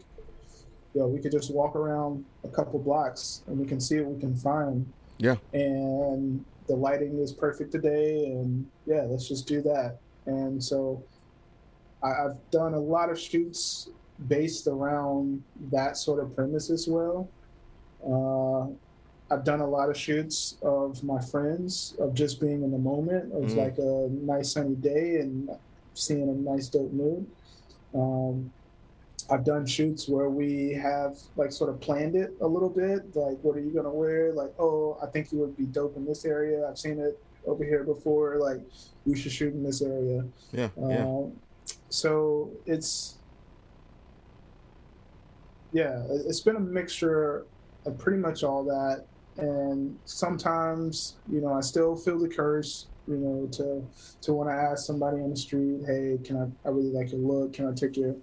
[0.95, 4.21] yo, we could just walk around a couple blocks and we can see what we
[4.21, 4.91] can find.
[5.19, 5.37] Yeah.
[5.53, 9.99] And the lighting is perfect today, and yeah, let's just do that.
[10.27, 11.03] And so
[12.03, 13.89] I, I've done a lot of shoots
[14.27, 17.29] based around that sort of premise as well.
[18.05, 18.73] Uh,
[19.33, 23.33] I've done a lot of shoots of my friends of just being in the moment
[23.33, 23.57] of mm.
[23.57, 25.51] like a nice sunny day and
[25.95, 27.27] seeing a nice dope mood.
[27.95, 28.51] Um,
[29.31, 33.15] I've done shoots where we have like sort of planned it a little bit.
[33.15, 34.33] Like, what are you gonna wear?
[34.33, 36.67] Like, oh, I think you would be dope in this area.
[36.67, 38.37] I've seen it over here before.
[38.39, 38.61] Like,
[39.05, 40.25] we should shoot in this area.
[40.53, 40.69] Yeah.
[40.79, 41.05] yeah.
[41.05, 41.33] Um,
[41.91, 43.19] so it's
[45.73, 47.47] yeah, it's been a mixture
[47.87, 49.05] of pretty much all that.
[49.37, 53.87] And sometimes, you know, I still feel the curse, you know, to
[54.23, 56.69] to want to ask somebody on the street, hey, can I?
[56.69, 57.53] I really like your look.
[57.53, 58.17] Can I take your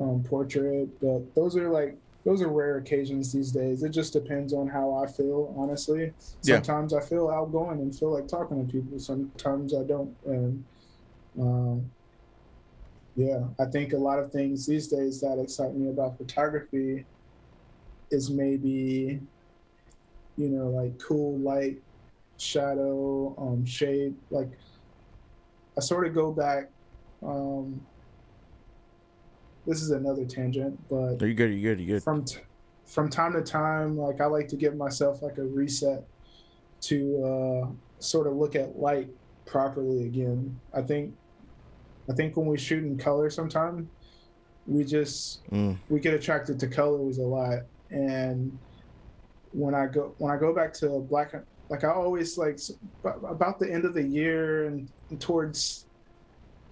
[0.00, 0.88] um, portrait?
[1.00, 3.82] But those are like those are rare occasions these days.
[3.82, 6.12] It just depends on how I feel, honestly.
[6.42, 6.98] Sometimes yeah.
[6.98, 8.98] I feel outgoing and feel like talking to people.
[8.98, 10.14] Sometimes I don't.
[10.26, 10.64] And
[11.38, 11.90] Um,
[13.18, 17.04] yeah, I think a lot of things these days that excite me about photography
[18.12, 19.20] is maybe,
[20.36, 21.82] you know, like cool light,
[22.36, 24.14] shadow, um, shade.
[24.30, 24.50] Like,
[25.76, 26.70] I sort of go back.
[27.20, 27.80] Um,
[29.66, 31.52] this is another tangent, but Are you good?
[31.52, 31.80] You good?
[31.80, 32.04] You good?
[32.04, 32.38] from t-
[32.86, 36.04] from time to time, like I like to give myself like a reset
[36.82, 39.08] to uh, sort of look at light
[39.44, 40.60] properly again.
[40.72, 41.14] I think
[42.10, 43.88] I think when we shoot in color, sometimes
[44.66, 45.78] we just Mm.
[45.88, 48.56] we get attracted to colors a lot, and
[49.52, 51.34] when I go when I go back to black,
[51.68, 52.58] like I always like
[53.04, 55.86] about the end of the year and, and towards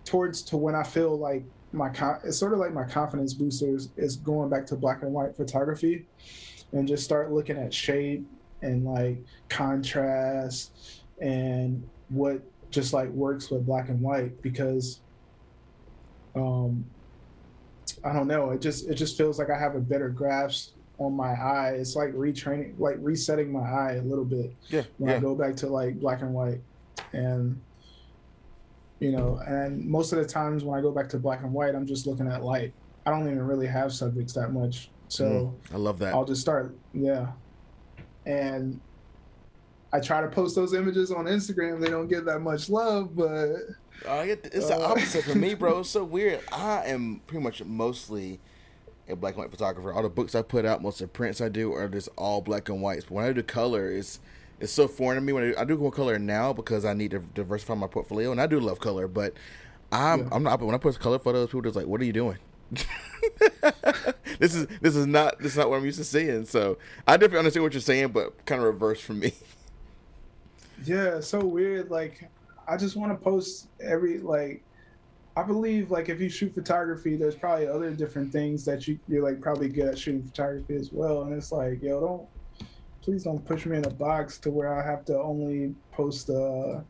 [0.04, 1.90] towards to when I feel like my
[2.24, 6.06] it's sort of like my confidence boosters is going back to black and white photography
[6.72, 8.24] and just start looking at shade
[8.62, 9.18] and like
[9.48, 15.00] contrast and what just like works with black and white because
[16.36, 16.84] um
[18.04, 21.12] I don't know it just it just feels like I have a better grasp on
[21.14, 24.82] my eye it's like retraining like resetting my eye a little bit Yeah.
[24.98, 26.60] when I go back to like black and white.
[27.12, 27.60] And
[29.00, 31.74] you know, and most of the times when I go back to black and white,
[31.74, 32.72] I'm just looking at light.
[33.04, 34.88] I don't even really have subjects that much.
[35.08, 35.24] So
[35.70, 35.74] Mm.
[35.74, 36.14] I love that.
[36.14, 37.26] I'll just start, yeah.
[38.24, 38.80] And
[39.92, 41.78] I try to post those images on Instagram.
[41.80, 43.56] They don't get that much love, but
[44.08, 45.80] I get it's the Uh, opposite for me, bro.
[45.80, 46.40] It's so weird.
[46.52, 48.40] I am pretty much mostly
[49.08, 49.92] a black and white photographer.
[49.92, 52.40] All the books I put out, most of the prints I do are just all
[52.40, 53.04] black and whites.
[53.04, 54.20] But when I do color, it's
[54.60, 55.32] it's so foreign to me.
[55.32, 58.32] When I do, I do go color now because I need to diversify my portfolio,
[58.32, 59.08] and I do love color.
[59.08, 59.34] But
[59.92, 60.28] I'm Yeah.
[60.32, 60.58] I'm not.
[60.60, 62.38] But when I post color photos, people are just like, "What are you doing?"
[64.38, 66.44] this is this is not this is not what I'm used to seeing.
[66.44, 69.32] So I definitely understand what you're saying, but kind of reverse for me.
[70.84, 71.90] yeah, so weird.
[71.90, 72.30] Like,
[72.68, 74.62] I just want to post every like.
[75.38, 79.22] I believe like if you shoot photography, there's probably other different things that you you're
[79.22, 81.22] like probably good at shooting photography as well.
[81.22, 82.26] And it's like, yo, don't
[83.06, 86.82] please don't push me in a box to where I have to only post a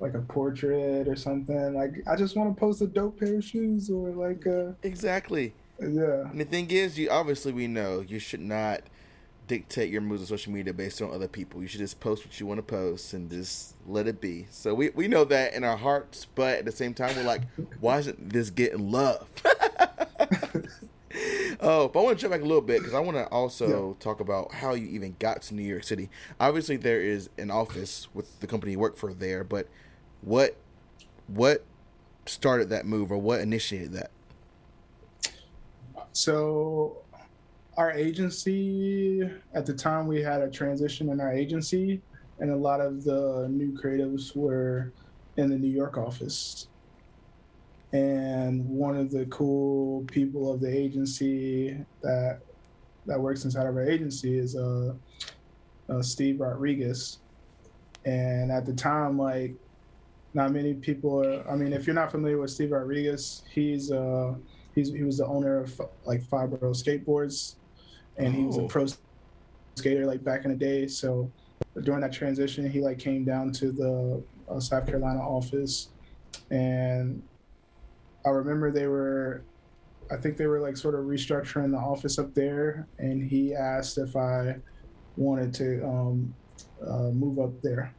[0.00, 1.74] like a portrait or something.
[1.74, 5.54] Like I just want to post a dope pair of shoes or like a exactly.
[5.80, 6.28] yeah.
[6.28, 8.82] And the thing is, you obviously we know you should not
[9.46, 11.60] dictate your moves on social media based on other people.
[11.60, 14.46] You should just post what you want to post and just let it be.
[14.50, 17.42] So we, we know that in our hearts, but at the same time, we're like,
[17.80, 19.28] why isn't this getting love?
[21.60, 23.96] oh, but I want to jump back a little bit because I want to also
[24.00, 26.08] talk about how you even got to New York City.
[26.40, 29.68] Obviously, there is an office with the company you work for there, but
[30.22, 30.56] what
[31.26, 31.64] what
[32.26, 34.10] started that move or what initiated that?
[36.12, 36.98] So
[37.76, 39.22] our agency
[39.54, 42.02] at the time we had a transition in our agency
[42.38, 44.92] and a lot of the new creatives were
[45.36, 46.68] in the New York office.
[47.92, 52.40] And one of the cool people of the agency that
[53.06, 54.94] that works inside of our agency is uh,
[55.88, 57.18] uh Steve Rodriguez.
[58.04, 59.54] And at the time like
[60.34, 64.34] not many people are, I mean if you're not familiar with Steve Rodriguez, he's uh
[64.74, 67.56] he's he was the owner of like 5Boro skateboards,
[68.16, 68.68] and he was a Oh.
[68.68, 68.86] pro
[69.76, 70.86] skater like back in the day.
[70.86, 71.30] So
[71.82, 75.88] during that transition, he like came down to the uh, South Carolina office,
[76.50, 77.22] and
[78.26, 79.42] I remember they were,
[80.10, 83.96] I think they were like sort of restructuring the office up there, and he asked
[83.98, 84.56] if I
[85.16, 86.34] wanted to um,
[86.86, 87.94] uh, move up there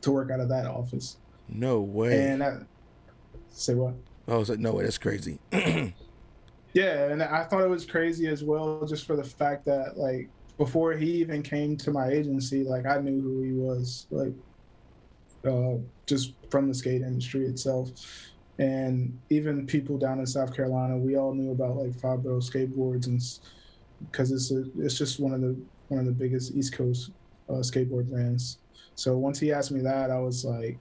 [0.00, 1.18] to work out of that office,
[1.48, 2.26] No way.
[2.28, 2.58] and I,
[3.50, 3.94] say what?
[4.26, 5.38] I was like, no way, that's crazy.
[6.74, 10.30] Yeah, and I thought it was crazy as well, just for the fact that like
[10.56, 14.32] before he even came to my agency, like I knew who he was, like
[15.46, 17.90] uh, just from the skate industry itself,
[18.58, 23.20] and even people down in South Carolina, we all knew about like 5Boro skateboards, and
[24.10, 27.10] because it's a, it's just one of the one of the biggest East Coast
[27.50, 28.58] uh, skateboard brands.
[28.94, 30.78] So once he asked me that, I was like,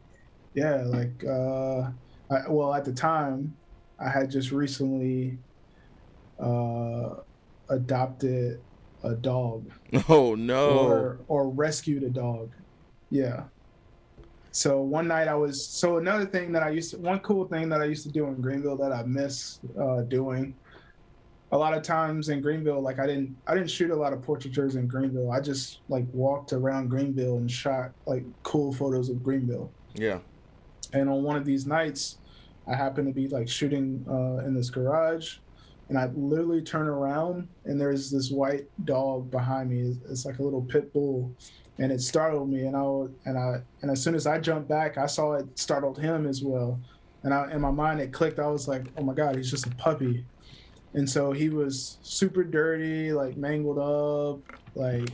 [0.54, 1.90] yeah, like uh,
[2.30, 3.58] I, well at the time,
[4.00, 5.38] I had just recently
[6.42, 7.16] uh,
[7.70, 8.60] adopted
[9.04, 9.66] a dog
[10.10, 10.70] oh no.
[10.70, 12.52] or or rescued a dog.
[13.10, 13.44] Yeah.
[14.52, 17.70] So one night I was so another thing that I used to one cool thing
[17.70, 20.56] that I used to do in Greenville that I miss uh, doing.
[21.54, 24.22] A lot of times in Greenville, like I didn't I didn't shoot a lot of
[24.22, 25.32] portraitures in Greenville.
[25.32, 29.72] I just like walked around Greenville and shot like cool photos of Greenville.
[29.94, 30.20] yeah.
[30.94, 32.18] And on one of these nights,
[32.68, 35.38] I happened to be like shooting uh, in this garage,
[35.92, 39.82] and I literally turn around and there's this white dog behind me.
[39.82, 41.36] It's, it's like a little pit bull,
[41.80, 42.62] and it startled me.
[42.62, 42.84] And I
[43.26, 46.42] and I and as soon as I jumped back, I saw it startled him as
[46.44, 46.80] well.
[47.24, 48.40] and I, in my mind it clicked.
[48.40, 50.26] I was like, oh my god, he's just a puppy,
[50.94, 54.40] and so he was super dirty, like mangled up,
[54.76, 55.10] like,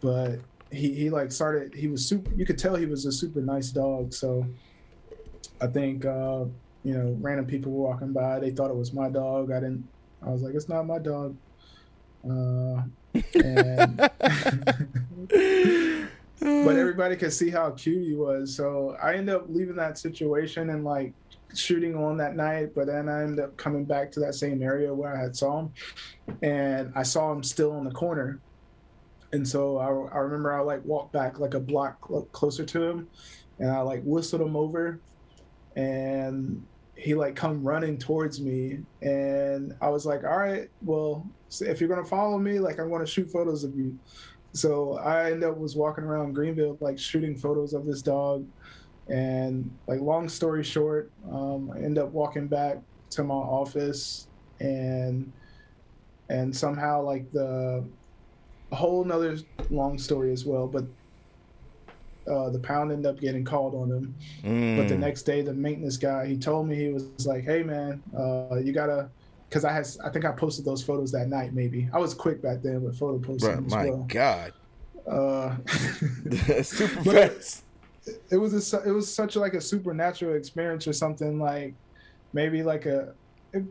[0.00, 0.40] but
[0.72, 1.74] he he like started.
[1.74, 2.32] He was super.
[2.34, 4.12] You could tell he was a super nice dog.
[4.12, 4.46] So
[5.60, 6.46] I think uh,
[6.84, 8.38] you know, random people were walking by.
[8.38, 9.50] They thought it was my dog.
[9.50, 9.88] I didn't.
[10.22, 11.36] I was like, it's not my dog.
[12.24, 12.82] Uh,
[13.34, 13.96] and
[16.38, 18.54] but everybody could see how cute he was.
[18.54, 21.14] So I ended up leaving that situation and like
[21.54, 22.74] shooting on that night.
[22.74, 25.60] But then I ended up coming back to that same area where I had saw
[25.60, 25.72] him,
[26.42, 28.40] and I saw him still in the corner.
[29.32, 31.98] And so I, I remember I like walked back like a block
[32.32, 33.08] closer to him,
[33.58, 35.00] and I like whistled him over,
[35.76, 36.64] and
[36.96, 41.26] he like come running towards me and i was like all right well
[41.60, 43.96] if you're gonna follow me like i'm gonna shoot photos of you.
[44.52, 48.46] So i ended up was walking around greenville like shooting photos of this dog
[49.08, 52.78] and like long story short um, i end up walking back
[53.10, 54.28] to my office
[54.60, 55.32] and
[56.28, 57.84] and somehow like the
[58.72, 59.36] a whole nother
[59.70, 60.84] long story as well but
[62.30, 64.14] uh, the pound ended up getting called on him.
[64.42, 64.76] Mm.
[64.76, 65.00] But the mm.
[65.00, 68.72] next day, the maintenance guy he told me he was like, "Hey man, uh, you
[68.72, 69.08] gotta."
[69.48, 71.52] Because I had, I think I posted those photos that night.
[71.52, 73.50] Maybe I was quick back then with photo posting.
[73.50, 74.06] Right, my well.
[74.08, 74.52] God,
[75.06, 75.56] uh,
[76.62, 77.62] super fast.
[78.06, 81.74] It, it was a, it was such like a supernatural experience or something like
[82.32, 83.14] maybe like a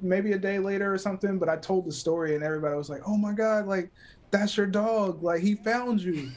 [0.02, 1.38] maybe a day later or something.
[1.38, 3.92] But I told the story and everybody was like, "Oh my God, like
[4.34, 5.24] that's your dog!
[5.24, 6.30] Like he found you."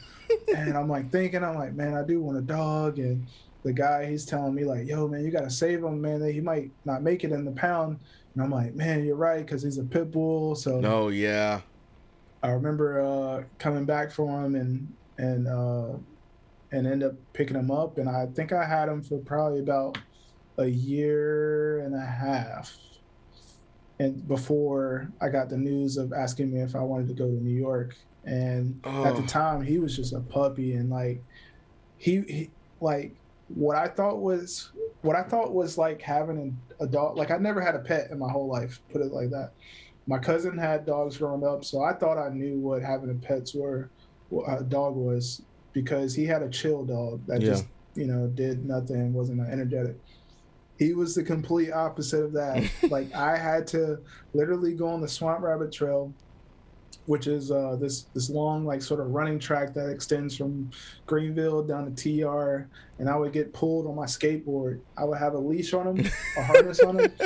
[0.55, 2.99] and I'm like thinking, I'm like, man, I do want a dog.
[2.99, 3.27] And
[3.63, 6.21] the guy, he's telling me like, yo, man, you gotta save him, man.
[6.31, 7.99] He might not make it in the pound.
[8.33, 10.55] And I'm like, man, you're right, because he's a pit bull.
[10.55, 11.61] So no, yeah.
[12.43, 15.97] I remember uh, coming back for him and and uh,
[16.71, 19.97] and end up picking him up, and I think I had him for probably about
[20.57, 22.77] a year and a half.
[23.99, 27.43] And before I got the news of asking me if I wanted to go to
[27.43, 27.95] New York,
[28.27, 29.05] and oh.
[29.05, 29.25] at the oh.
[29.25, 31.23] time he was just a puppy and like
[31.97, 32.49] he, he,
[32.81, 33.15] like
[33.47, 34.71] what i thought was
[35.01, 37.15] what i thought was like having an adult.
[37.15, 39.53] like i never had a pet in my whole life put it like that
[40.05, 43.55] my cousin had dogs growing up so i thought i knew what having a pets
[43.55, 43.89] were
[44.29, 45.41] what a dog was
[45.71, 47.51] because he had a chill dog that yeah.
[47.51, 49.95] just you know did nothing wasn't energetic
[50.77, 53.99] he was the complete opposite of that like i had to
[54.33, 56.13] literally go on the swamp rabbit trail
[57.07, 60.69] which is uh, this this long like sort of running track that extends from
[61.05, 62.67] Greenville down to TR,
[62.99, 64.81] and I would get pulled on my skateboard.
[64.97, 67.11] I would have a leash on him, a harness on him.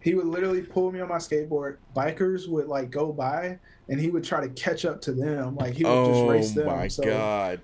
[0.00, 1.76] He would literally pull me on my skateboard.
[1.94, 5.54] Bikers would like go by, and he would try to catch up to them.
[5.54, 6.68] Like he would oh, just race them.
[6.68, 7.60] Oh my so god!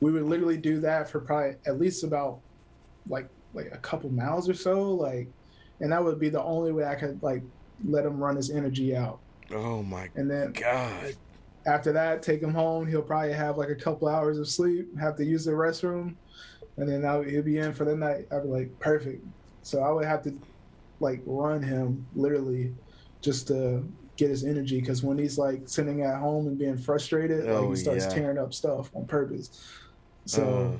[0.00, 2.40] We would literally do that for probably at least about
[3.08, 4.92] like like a couple miles or so.
[4.92, 5.28] Like,
[5.80, 7.42] and that would be the only way I could like
[7.84, 9.20] let him run his energy out
[9.52, 11.14] Oh my and then God.
[11.66, 12.86] After that, take him home.
[12.86, 16.14] He'll probably have like a couple hours of sleep, have to use the restroom,
[16.78, 18.26] and then I'll, he'll be in for the night.
[18.32, 19.24] I'd be like, perfect.
[19.62, 20.34] So I would have to
[21.00, 22.74] like run him literally
[23.20, 23.86] just to
[24.16, 27.70] get his energy because when he's like sitting at home and being frustrated, oh, like
[27.70, 28.14] he starts yeah.
[28.14, 29.68] tearing up stuff on purpose.
[30.24, 30.78] So uh.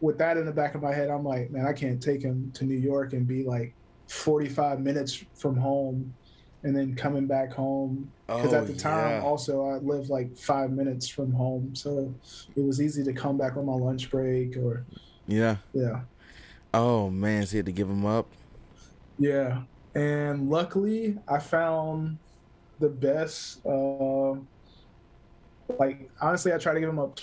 [0.00, 2.50] With that in the back of my head, I'm like, man, I can't take him
[2.54, 3.74] to New York and be like
[4.08, 6.14] 45 minutes from home
[6.64, 9.26] and then coming back home because oh, at the time yeah.
[9.26, 12.12] also I lived like five minutes from home, so
[12.56, 14.84] it was easy to come back on my lunch break or
[15.26, 16.00] yeah yeah.
[16.74, 18.26] Oh man, so you had to give him up.
[19.18, 19.62] Yeah,
[19.94, 22.18] and luckily I found
[22.80, 23.64] the best.
[23.64, 24.34] Uh,
[25.78, 27.18] like honestly, I tried to give him up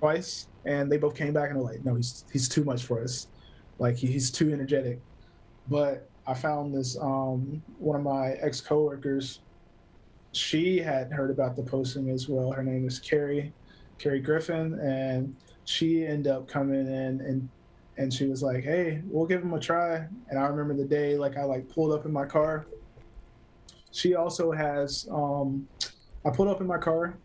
[0.00, 3.02] twice, and they both came back and were like, "No, he's he's too much for
[3.02, 3.28] us.
[3.78, 5.00] Like he, he's too energetic."
[5.68, 9.40] But I found this um, one of my ex coworkers.
[10.32, 12.52] She had heard about the posting as well.
[12.52, 13.52] Her name is Carrie,
[13.98, 15.34] Carrie Griffin, and
[15.64, 17.48] she ended up coming in and
[18.00, 21.16] and she was like, "Hey, we'll give him a try." And I remember the day,
[21.16, 22.66] like I like pulled up in my car.
[23.92, 25.06] She also has.
[25.10, 25.68] Um,
[26.24, 27.18] I pulled up in my car.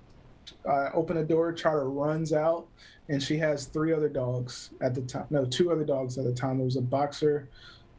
[0.69, 1.53] I open the door.
[1.53, 2.67] Charter runs out,
[3.09, 5.25] and she has three other dogs at the time.
[5.29, 6.57] No, two other dogs at the time.
[6.57, 7.49] There was a boxer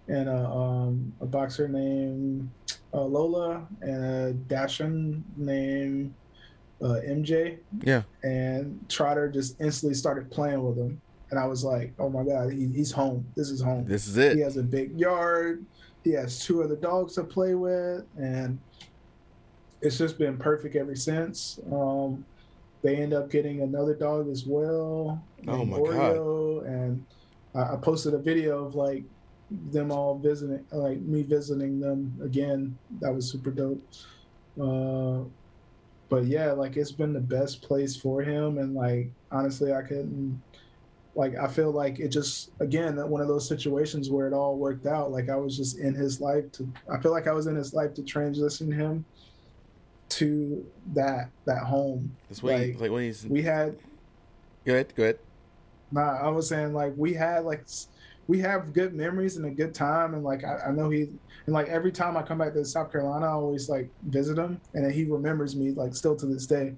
[0.08, 2.50] and a, um, a boxer named
[2.92, 6.14] uh, Lola and a Dachshund named
[6.82, 7.58] uh, MJ.
[7.82, 8.02] Yeah.
[8.22, 11.00] And Trotter just instantly started playing with him.
[11.30, 13.26] And I was like, oh my God, he, he's home.
[13.34, 13.84] This is home.
[13.86, 14.36] This is it.
[14.36, 15.64] He has a big yard.
[16.04, 18.04] He has two other dogs to play with.
[18.16, 18.58] And
[19.80, 21.58] it's just been perfect ever since.
[21.70, 22.24] Um,
[22.86, 25.20] they end up getting another dog as well.
[25.48, 26.72] Oh my Oreo, God.
[26.72, 27.04] And
[27.52, 29.02] I, I posted a video of like
[29.72, 32.78] them all visiting, like me visiting them again.
[33.00, 33.82] That was super dope.
[34.60, 35.24] Uh,
[36.08, 40.40] but yeah, like it's been the best place for him, and like honestly, I couldn't.
[41.16, 44.86] Like I feel like it just again one of those situations where it all worked
[44.86, 45.10] out.
[45.10, 46.72] Like I was just in his life to.
[46.88, 49.04] I feel like I was in his life to transition him
[50.08, 52.16] to that that home.
[52.28, 53.76] That's what like, he, like when he's we had.
[54.64, 54.92] Go ahead.
[54.96, 55.18] Go ahead.
[55.92, 57.64] Nah, I was saying like we had like
[58.26, 61.02] we have good memories and a good time, and like I, I know he
[61.46, 64.60] and like every time I come back to South Carolina, I always like visit him,
[64.74, 66.74] and then he remembers me like still to this day.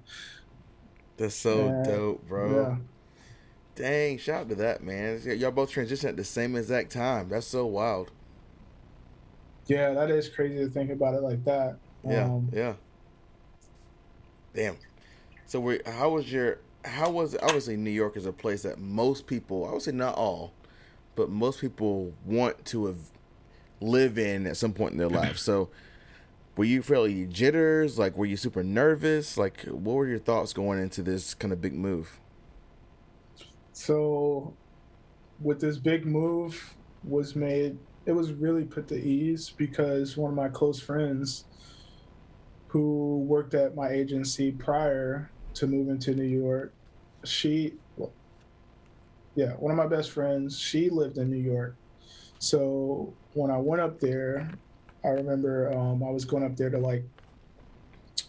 [1.17, 2.61] That's so and, dope, bro.
[2.61, 2.75] Yeah.
[3.75, 5.21] Dang, shout out to that man.
[5.25, 7.29] Y'all both transitioned at the same exact time.
[7.29, 8.11] That's so wild.
[9.67, 11.77] Yeah, that is crazy to think about it like that.
[12.07, 12.73] Yeah, um, yeah.
[14.53, 14.77] Damn.
[15.45, 16.59] So, we, how was your?
[16.85, 20.15] How was obviously New York is a place that most people, I would say not
[20.15, 20.53] all,
[21.15, 22.97] but most people want to have
[23.81, 25.29] live in at some point in their life.
[25.29, 25.37] Mm-hmm.
[25.37, 25.69] So,
[26.55, 27.97] were you fairly jitters?
[27.97, 29.37] Like, were you super nervous?
[29.37, 32.19] Like, what were your thoughts going into this kind of big move?
[33.73, 34.53] So,
[35.39, 40.35] with this big move was made, it was really put to ease because one of
[40.35, 41.45] my close friends
[42.69, 46.71] who worked at my agency prior to moving to New York,
[47.25, 48.13] she, well,
[49.35, 51.75] yeah, one of my best friends, she lived in New York.
[52.37, 54.49] So when I went up there,
[55.03, 57.03] I remember um, I was going up there to like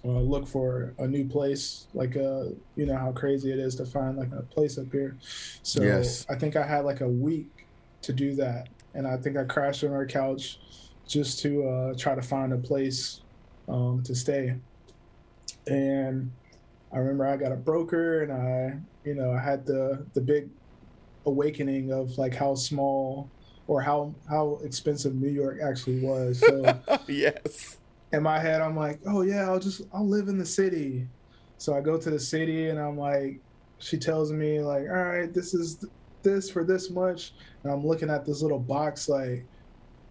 [0.04, 1.86] uh, look for a new place.
[1.92, 2.44] Like, uh,
[2.76, 5.16] you know how crazy it is to find like a place up here.
[5.62, 6.26] So yes.
[6.30, 7.66] I think I had like a week
[8.02, 10.58] to do that, and I think I crashed on our couch
[11.06, 13.20] just to uh, try to find a place
[13.70, 14.54] um, to stay.
[15.66, 16.30] And
[16.92, 20.48] I remember I got a broker, and I, you know, I had the the big
[21.26, 23.30] awakening of like how small
[23.66, 26.40] or how how expensive New York actually was.
[26.40, 27.76] So yes.
[28.12, 31.06] In my head, I'm like, oh yeah, I'll just I'll live in the city.
[31.58, 33.38] So I go to the city and I'm like,
[33.78, 35.84] she tells me like, all right, this is
[36.22, 39.44] this for this much, and I'm looking at this little box like,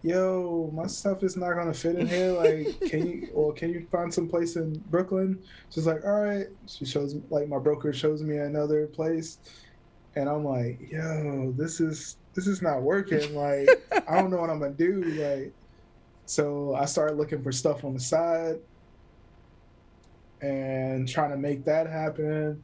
[0.02, 2.32] yo, my stuff is not gonna fit in here.
[2.32, 5.42] Like, can you or can you find some place in Brooklyn?
[5.70, 6.46] She's like, all right.
[6.66, 9.38] She shows me like my broker shows me another place,
[10.16, 13.34] and I'm like, yo, this is this is not working.
[13.34, 13.68] Like,
[14.08, 15.02] I don't know what I'm gonna do.
[15.02, 15.52] Like,
[16.26, 18.60] so I started looking for stuff on the side
[20.40, 22.62] and trying to make that happen.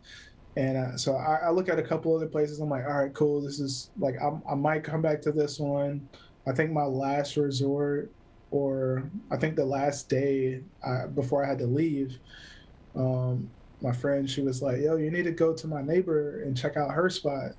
[0.57, 2.61] And uh, so I, I, look at a couple other places.
[2.61, 3.43] I'm like, all right, cool.
[3.43, 6.09] This is like, I'm, i might come back to this one.
[6.47, 8.11] I think my last resort,
[8.51, 12.19] or I think the last day I, before I had to leave,
[12.95, 13.51] um,
[13.83, 16.77] my friend, she was like, yo, you need to go to my neighbor and check
[16.77, 17.53] out her spot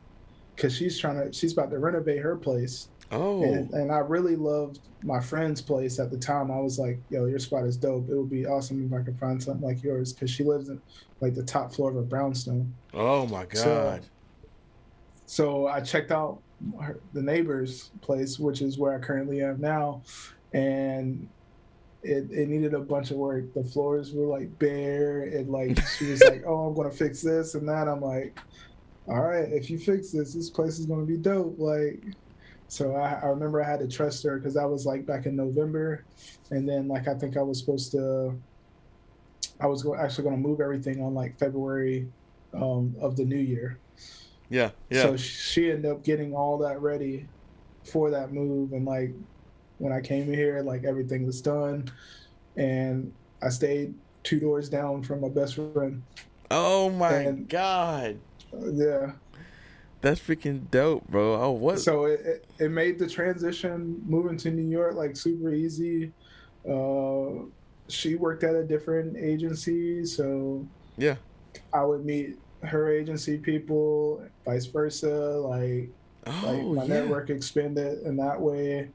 [0.55, 2.89] because she's trying to she's about to renovate her place.
[3.09, 6.51] Oh, and, and, I really loved my friend's place at the time.
[6.51, 8.09] I was like, "Yo, your spot is dope.
[8.09, 10.81] It would be awesome if I could find something like yours." Because she lives in
[11.21, 12.73] like the top floor of a brownstone.
[12.93, 14.03] Oh my god!
[14.03, 14.09] So,
[15.25, 16.41] so I checked out
[16.81, 20.01] her, the neighbor's place, which is where I currently am now,
[20.53, 21.27] and
[22.03, 23.53] it, it needed a bunch of work.
[23.53, 27.55] The floors were like bare, and like she was like, "Oh, I'm gonna fix this
[27.55, 28.39] and that." I'm like,
[29.07, 31.55] all right, if you fix this, this place is going to be dope.
[31.57, 32.03] Like,
[32.67, 35.35] so I, I remember I had to trust her because that was like back in
[35.35, 36.03] November.
[36.51, 38.37] And then, like, I think I was supposed to,
[39.61, 42.07] I was go- actually going to move everything on like February
[42.53, 43.79] um, of the new year.
[44.49, 44.71] Yeah.
[44.89, 45.03] Yeah.
[45.03, 47.27] So she ended up getting all that ready
[47.83, 48.73] for that move.
[48.73, 49.11] And like,
[49.77, 51.91] when I came here, like, everything was done.
[52.55, 53.93] And I stayed
[54.23, 56.01] two doors down from my best friend.
[56.49, 58.17] Oh my and, God
[58.53, 59.13] yeah.
[60.01, 61.41] That's freaking dope, bro.
[61.41, 61.79] Oh, what?
[61.79, 66.11] So it, it, it made the transition moving to New York like super easy.
[66.69, 67.45] Uh,
[67.89, 70.67] she worked at a different agency, so
[70.97, 71.15] yeah,
[71.73, 75.07] I would meet her agency people, vice versa.
[75.07, 75.89] Like,
[76.25, 77.01] oh, like my yeah.
[77.01, 78.89] network expanded in that way.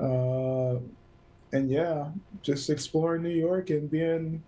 [0.00, 0.78] Uh,
[1.52, 2.08] and yeah,
[2.42, 4.42] just exploring New York and being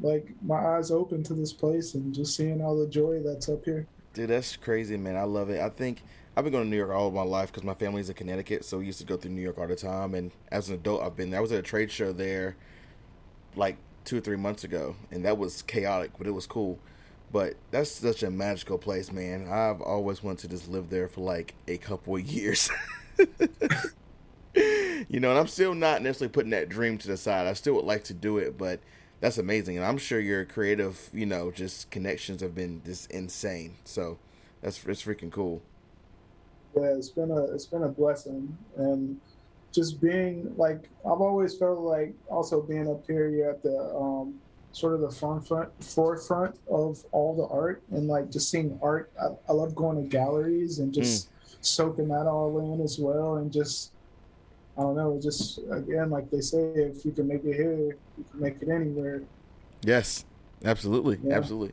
[0.00, 3.64] like my eyes open to this place and just seeing all the joy that's up
[3.64, 3.86] here.
[4.14, 5.16] Dude, that's crazy, man.
[5.16, 5.60] I love it.
[5.60, 6.02] I think
[6.36, 8.64] I've been going to New York all of my life because my family's in Connecticut,
[8.64, 10.14] so we used to go through New York all the time.
[10.14, 11.38] And as an adult, I've been there.
[11.38, 12.56] I was at a trade show there,
[13.54, 16.78] like two or three months ago, and that was chaotic, but it was cool.
[17.30, 19.48] But that's such a magical place, man.
[19.50, 22.70] I've always wanted to just live there for like a couple of years.
[24.54, 27.46] you know, and I'm still not necessarily putting that dream to the side.
[27.46, 28.80] I still would like to do it, but
[29.20, 29.76] that's amazing.
[29.76, 33.76] And I'm sure your creative, you know, just connections have been just insane.
[33.84, 34.18] So
[34.62, 35.62] that's it's freaking cool.
[36.76, 39.20] yeah, it's been a it's been a blessing, and
[39.72, 44.34] just being like I've always felt like also being up here, you're at the um,
[44.78, 49.10] sort of the front front forefront of all the art, and like just seeing art.
[49.20, 51.56] I, I love going to galleries and just mm.
[51.60, 53.92] soaking that all in as well, and just
[54.78, 58.24] I don't know, just again, like they say, if you can make it here, you
[58.30, 59.22] can make it anywhere.
[59.82, 60.24] Yes,
[60.64, 61.36] absolutely, yeah.
[61.36, 61.72] absolutely.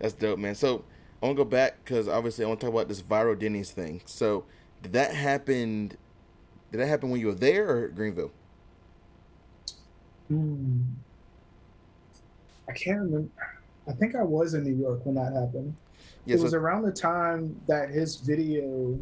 [0.00, 0.56] That's dope, man.
[0.56, 0.84] So
[1.22, 3.70] I want to go back because obviously I want to talk about this viral Denny's
[3.70, 4.02] thing.
[4.04, 4.44] So
[4.82, 5.92] did that happen?
[6.72, 8.32] Did that happen when you were there or Greenville?
[10.28, 10.82] Hmm.
[12.68, 13.30] I can't remember.
[13.88, 15.76] I think I was in New York when that happened.
[16.26, 18.98] It so- was around the time that his video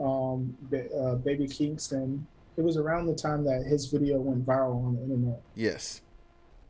[0.00, 2.26] um, uh, Baby Kingston,
[2.56, 5.40] it was around the time that his video went viral on the internet.
[5.54, 6.00] Yes.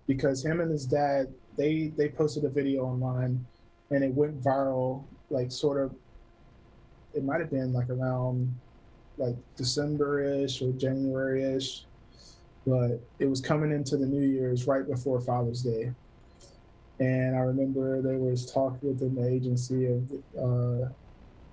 [0.07, 3.45] Because him and his dad, they they posted a video online,
[3.91, 5.05] and it went viral.
[5.31, 5.95] Like sort of,
[7.15, 8.55] it might have been like around
[9.17, 11.85] like December-ish or January-ish,
[12.67, 15.93] but it was coming into the New Year's right before Father's Day.
[17.01, 20.89] And I remember there was talk within the agency of uh,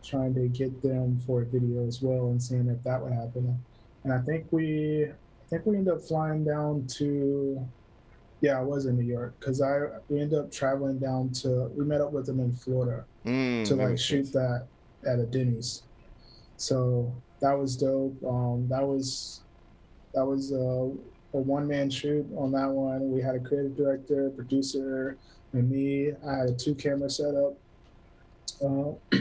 [0.03, 3.59] trying to get them for a video as well and seeing if that would happen.
[4.03, 7.67] And I think we, I think we ended up flying down to,
[8.41, 11.69] yeah, I was in New York because I we ended up traveling down to.
[11.75, 14.31] We met up with them in Florida mm, to like shoot sense.
[14.31, 14.67] that
[15.05, 15.83] at a Denny's.
[16.55, 18.15] So that was dope.
[18.23, 19.41] Um, that was
[20.13, 20.91] that was a,
[21.33, 23.11] a one man shoot on that one.
[23.11, 25.17] We had a creative director, producer,
[25.53, 26.13] and me.
[26.27, 27.57] I had a two camera setup.
[28.63, 28.91] Uh,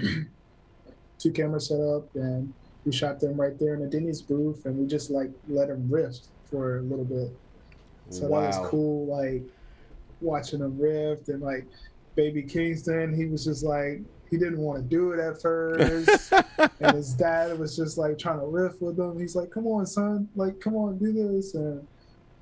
[1.18, 2.52] two cameras set up, and
[2.84, 5.86] we shot them right there in the Denny's booth, and we just like let them
[5.90, 6.16] riff
[6.50, 7.30] for a little bit.
[8.10, 8.40] So wow.
[8.40, 9.42] that was cool, like
[10.20, 11.66] watching them riff, and like
[12.14, 14.00] Baby Kingston, he was just like
[14.30, 16.32] he didn't want to do it at first,
[16.80, 19.18] and his dad was just like trying to riff with him.
[19.18, 21.86] He's like, "Come on, son, like come on, do this," and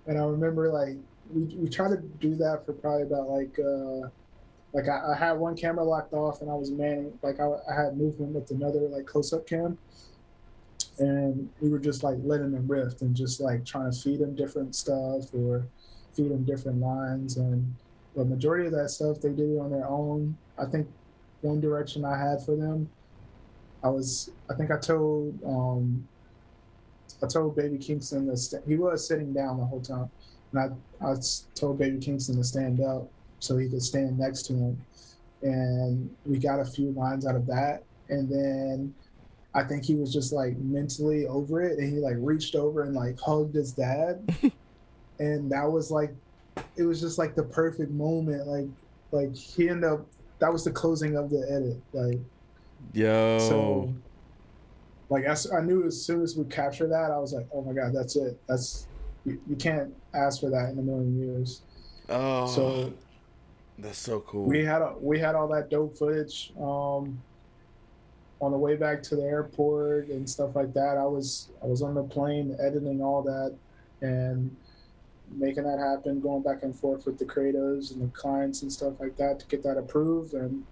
[0.06, 0.96] and I remember like
[1.32, 3.58] we we tried to do that for probably about like.
[3.58, 4.08] uh
[4.72, 7.82] like I, I, had one camera locked off and I was manning like I, I
[7.84, 9.78] had movement with another like close up cam
[10.98, 14.34] and we were just like letting them riff and just like trying to feed them
[14.34, 15.66] different stuff or
[16.14, 17.74] feed them different lines and
[18.14, 20.36] the majority of that stuff they did on their own.
[20.58, 20.88] I think
[21.46, 22.88] one direction I had for them,
[23.82, 26.06] I was I think I told um
[27.22, 30.10] I told Baby Kingston to st- he was sitting down the whole time,
[30.52, 30.60] and
[31.00, 31.14] I I
[31.54, 34.86] told Baby Kingston to stand up so he could stand next to him.
[35.42, 37.84] And we got a few lines out of that.
[38.08, 38.94] And then
[39.54, 42.94] I think he was just like mentally over it and he like reached over and
[42.94, 44.28] like hugged his dad.
[45.18, 46.14] and that was like
[46.76, 48.46] it was just like the perfect moment.
[48.46, 48.68] Like
[49.12, 50.06] like he ended up
[50.38, 51.80] that was the closing of the edit.
[51.92, 52.20] Like
[52.92, 53.38] Yo.
[53.38, 53.94] So
[55.08, 57.72] like I, I knew as soon as we captured that, I was like, oh my
[57.72, 58.38] god, that's it.
[58.46, 58.86] That's
[59.24, 61.62] you, you can't ask for that in a million years.
[62.08, 62.46] Oh.
[62.46, 62.92] So
[63.78, 64.44] that's so cool.
[64.44, 67.20] We had a, we had all that dope footage um,
[68.40, 70.96] on the way back to the airport and stuff like that.
[70.96, 73.54] I was I was on the plane editing all that
[74.00, 74.54] and
[75.34, 78.94] making that happen, going back and forth with the creators and the clients and stuff
[79.00, 80.34] like that to get that approved.
[80.34, 80.64] And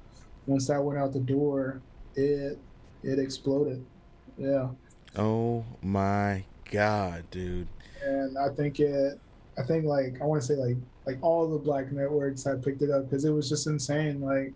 [0.46, 1.80] once that went out the door,
[2.14, 2.58] it
[3.02, 3.84] it exploded.
[4.38, 4.68] Yeah.
[5.16, 7.68] Oh my god, dude.
[8.02, 9.18] And I think it
[9.58, 10.76] I think like I want to say like
[11.06, 14.20] like all the black networks had picked it up because it was just insane.
[14.20, 14.52] Like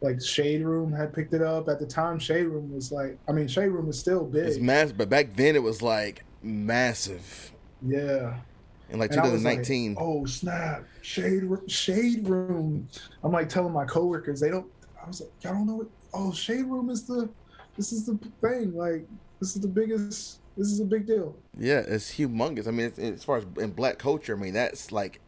[0.00, 2.18] like Shade Room had picked it up at the time.
[2.18, 4.46] Shade Room was like, I mean, Shade Room was still big.
[4.46, 7.52] It's massive, but back then it was like massive.
[7.82, 8.36] Yeah.
[8.90, 9.94] In like 2019.
[9.94, 10.84] Like, oh snap!
[11.02, 12.88] Shade Shade Room.
[13.24, 14.66] I'm like telling my coworkers they don't.
[15.02, 15.88] I was like, y'all don't know what?
[16.14, 17.28] Oh, Shade Room is the.
[17.76, 18.74] This is the thing.
[18.74, 19.06] Like
[19.40, 20.40] this is the biggest.
[20.56, 21.36] This is a big deal.
[21.58, 22.66] Yeah, it's humongous.
[22.66, 25.20] I mean, it's, as far as in black culture, I mean that's like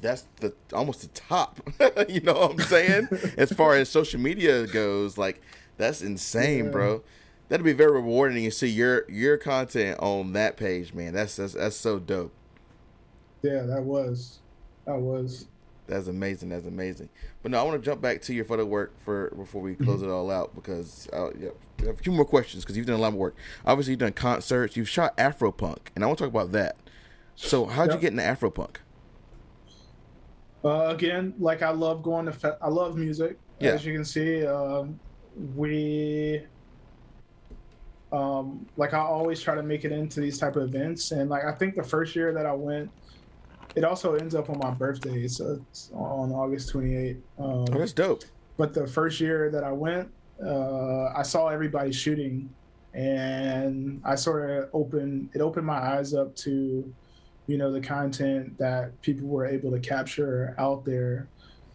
[0.00, 1.60] that's the almost the top.
[2.08, 3.08] you know what I'm saying?
[3.36, 5.42] as far as social media goes, like
[5.76, 6.70] that's insane, yeah.
[6.70, 7.02] bro.
[7.48, 11.12] That'd be very rewarding to see your your content on that page, man.
[11.12, 12.32] That's that's that's so dope.
[13.42, 14.40] Yeah, that was.
[14.86, 15.46] That was.
[15.90, 16.50] That's amazing.
[16.50, 17.08] That's amazing.
[17.42, 20.00] But no, I want to jump back to your photo work for before we close
[20.00, 20.08] mm-hmm.
[20.08, 21.48] it all out because uh, yeah,
[21.88, 23.34] a few more questions because you've done a lot of work.
[23.66, 24.76] Obviously, you've done concerts.
[24.76, 26.76] You've shot Afropunk, and I want to talk about that.
[27.34, 27.96] So, how'd yep.
[27.96, 28.76] you get into Afropunk?
[30.64, 32.32] Uh, again, like I love going to.
[32.32, 33.38] Fe- I love music.
[33.58, 33.72] Yeah.
[33.72, 34.98] As you can see, um,
[35.56, 36.42] we.
[38.12, 41.44] Um, like I always try to make it into these type of events, and like
[41.44, 42.90] I think the first year that I went,
[43.74, 47.16] it also ends up on my birthday, so it's on August 28th.
[47.38, 48.24] Um, oh, that's dope.
[48.56, 50.10] But the first year that I went,
[50.44, 52.52] uh, I saw everybody shooting,
[52.94, 56.92] and I sort of opened it opened my eyes up to,
[57.46, 61.28] you know, the content that people were able to capture out there.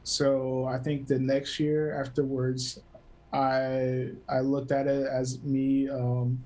[0.03, 2.79] So I think the next year afterwards,
[3.31, 6.43] I I looked at it as me, um,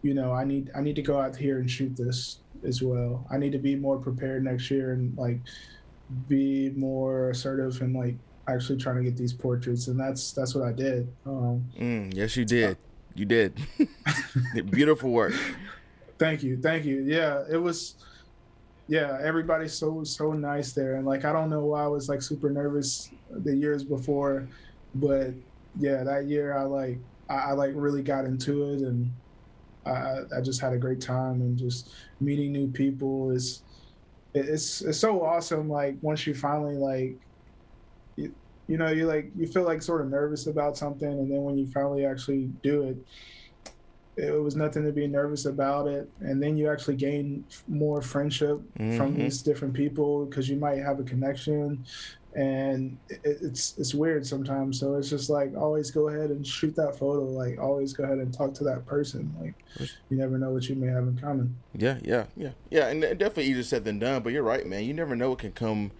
[0.00, 3.26] you know, I need I need to go out here and shoot this as well.
[3.30, 5.38] I need to be more prepared next year and like
[6.28, 8.16] be more assertive and like
[8.48, 11.08] actually trying to get these portraits, and that's that's what I did.
[11.26, 12.76] Um, mm, yes, you did.
[13.14, 13.60] You did.
[14.70, 15.34] Beautiful work.
[16.18, 17.02] Thank you, thank you.
[17.02, 17.96] Yeah, it was.
[18.88, 22.20] Yeah, everybody's so so nice there, and like I don't know why I was like
[22.20, 24.46] super nervous the years before,
[24.94, 25.30] but
[25.78, 26.98] yeah, that year I like
[27.28, 29.10] I, I like really got into it, and
[29.86, 31.90] I I just had a great time, and just
[32.20, 33.62] meeting new people is
[34.34, 35.68] it's it's so awesome.
[35.68, 37.18] Like once you finally like
[38.72, 41.58] you know you like you feel like sort of nervous about something and then when
[41.58, 42.96] you finally actually do it
[44.16, 48.60] it was nothing to be nervous about it and then you actually gain more friendship
[48.78, 48.96] mm-hmm.
[48.96, 51.84] from these different people because you might have a connection
[52.34, 56.74] and it, it's it's weird sometimes so it's just like always go ahead and shoot
[56.74, 59.54] that photo like always go ahead and talk to that person like
[60.08, 63.44] you never know what you may have in common yeah yeah yeah yeah and definitely
[63.44, 65.90] easier said than done but you're right man you never know what can come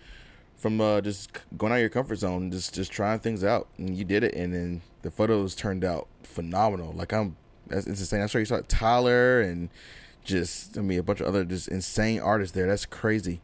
[0.63, 3.97] from uh, just going out of your comfort zone, just just trying things out, and
[3.97, 6.93] you did it, and then the photos turned out phenomenal.
[6.93, 7.37] Like I'm,
[7.67, 8.23] that's it's insane.
[8.23, 9.71] I'm sure you saw Tyler and
[10.25, 12.69] just I mean a bunch of other just insane artists there.
[12.69, 13.41] That's crazy.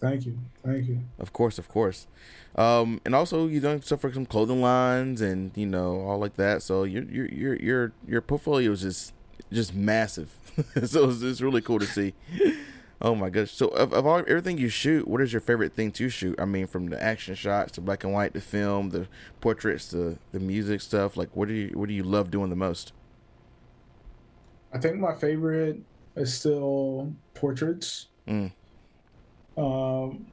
[0.00, 1.00] Thank you, thank you.
[1.18, 2.06] Of course, of course.
[2.54, 6.36] Um, and also you done stuff for some clothing lines and you know all like
[6.36, 6.62] that.
[6.62, 9.14] So your your your your your portfolio is just
[9.52, 10.30] just massive.
[10.84, 12.14] so it's, it's really cool to see.
[13.00, 13.50] Oh my gosh!
[13.50, 16.38] So of, of all everything you shoot, what is your favorite thing to shoot?
[16.40, 19.06] I mean, from the action shots to black and white, to film, the
[19.40, 21.16] portraits, the the music stuff.
[21.16, 22.92] Like, what do you what do you love doing the most?
[24.72, 25.80] I think my favorite
[26.16, 28.08] is still portraits.
[28.26, 28.52] Mm.
[29.56, 30.26] Um,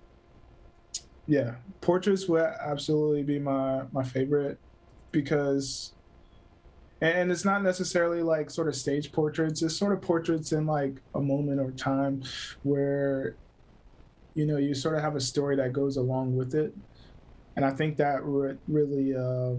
[1.25, 4.59] yeah, portraits would absolutely be my my favorite
[5.11, 5.93] because
[7.01, 9.61] and it's not necessarily like sort of stage portraits.
[9.61, 12.23] It's sort of portraits in like a moment or time
[12.63, 13.35] where
[14.35, 16.73] you know you sort of have a story that goes along with it.
[17.55, 19.53] And i think that re- really uh,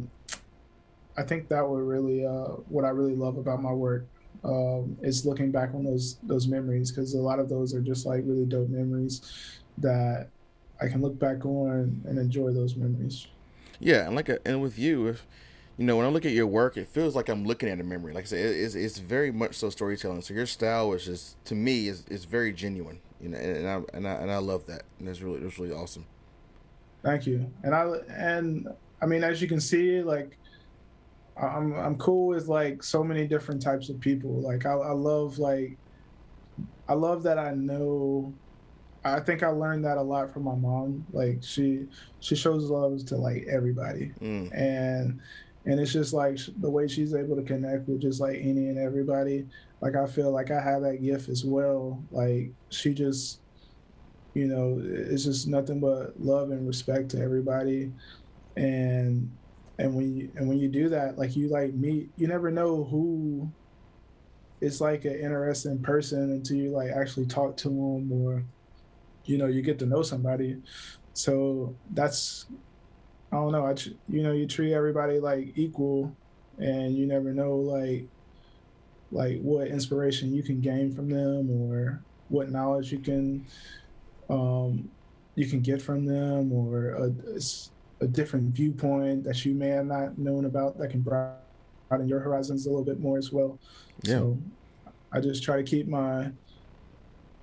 [1.16, 4.05] i think that would really uh, what i really love about my work
[4.45, 8.07] um, is looking back on those those memories because a lot of those are just
[8.07, 10.29] like really dope memories that
[10.81, 13.27] i can look back on and enjoy those memories
[13.81, 15.27] yeah and like a, and with you if
[15.77, 17.83] you know, when I look at your work, it feels like I'm looking at a
[17.83, 18.12] memory.
[18.12, 20.23] Like I said, it's, it's very much so storytelling.
[20.23, 23.01] So your style is just, to me, is, is very genuine.
[23.21, 24.83] You know, and, and I and I and I love that.
[24.99, 26.05] And it's really it's really awesome.
[27.03, 27.51] Thank you.
[27.62, 28.69] And I and
[29.01, 30.37] I mean, as you can see, like
[31.36, 34.40] I'm I'm cool with like so many different types of people.
[34.40, 35.77] Like I, I love like
[36.89, 38.32] I love that I know
[39.05, 41.05] I think I learned that a lot from my mom.
[41.12, 41.86] Like she
[42.20, 44.51] she shows love to like everybody, mm.
[44.56, 45.20] and
[45.66, 48.78] and it's just like the way she's able to connect with just like any and
[48.78, 49.47] everybody
[49.81, 53.40] like i feel like i have that gift as well like she just
[54.35, 57.90] you know it's just nothing but love and respect to everybody
[58.56, 59.31] and
[59.79, 62.85] and when you and when you do that like you like meet you never know
[62.85, 63.51] who
[64.61, 68.45] it's like an interesting person until you like actually talk to them or
[69.25, 70.57] you know you get to know somebody
[71.15, 72.47] so that's
[73.35, 73.67] I don't know.
[73.67, 73.75] I
[74.09, 76.15] you know you treat everybody like equal,
[76.59, 78.07] and you never know like
[79.11, 83.45] like what inspiration you can gain from them or what knowledge you can
[84.31, 84.89] um,
[85.35, 87.41] you can get from them or a,
[88.01, 92.66] a different viewpoint that you may have not known about that can broaden your horizons
[92.66, 93.59] a little bit more as well.
[94.03, 94.19] Yeah.
[94.19, 94.39] So
[95.12, 96.31] I just try to keep my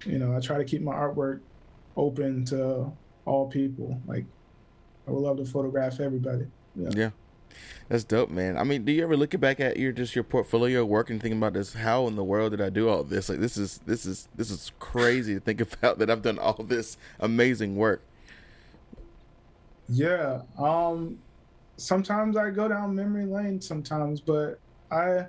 [0.05, 1.39] you know I try to keep my artwork
[1.95, 2.91] open to
[3.25, 4.25] all people like
[5.07, 6.45] I would love to photograph everybody.
[6.75, 6.89] Yeah.
[6.93, 7.09] yeah.
[7.89, 8.57] That's dope, man.
[8.57, 11.35] I mean, do you ever look back at your just your portfolio work and think
[11.35, 11.73] about this?
[11.73, 13.27] How in the world did I do all this?
[13.27, 16.63] Like, this is this is this is crazy to think about that I've done all
[16.63, 18.01] this amazing work.
[19.91, 20.41] Yeah.
[20.57, 21.19] Um.
[21.77, 23.59] Sometimes I go down memory lane.
[23.59, 24.59] Sometimes, but
[24.91, 25.25] I,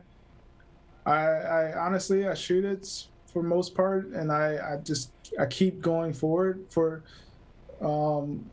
[1.07, 5.81] I, I honestly I shoot it for most part, and I I just I keep
[5.81, 7.03] going forward for,
[7.81, 8.45] um,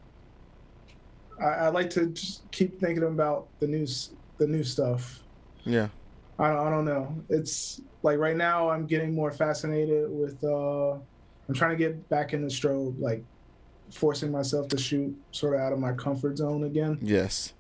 [1.42, 3.86] I, I like to just keep thinking about the new
[4.38, 5.20] the new stuff.
[5.66, 5.90] Yeah.
[6.38, 7.14] I, I don't know.
[7.28, 10.42] It's like right now I'm getting more fascinated with.
[10.44, 10.92] uh
[11.50, 13.26] I'm trying to get back in the strobe, like
[13.92, 16.98] forcing myself to shoot sort of out of my comfort zone again.
[17.02, 17.54] Yes.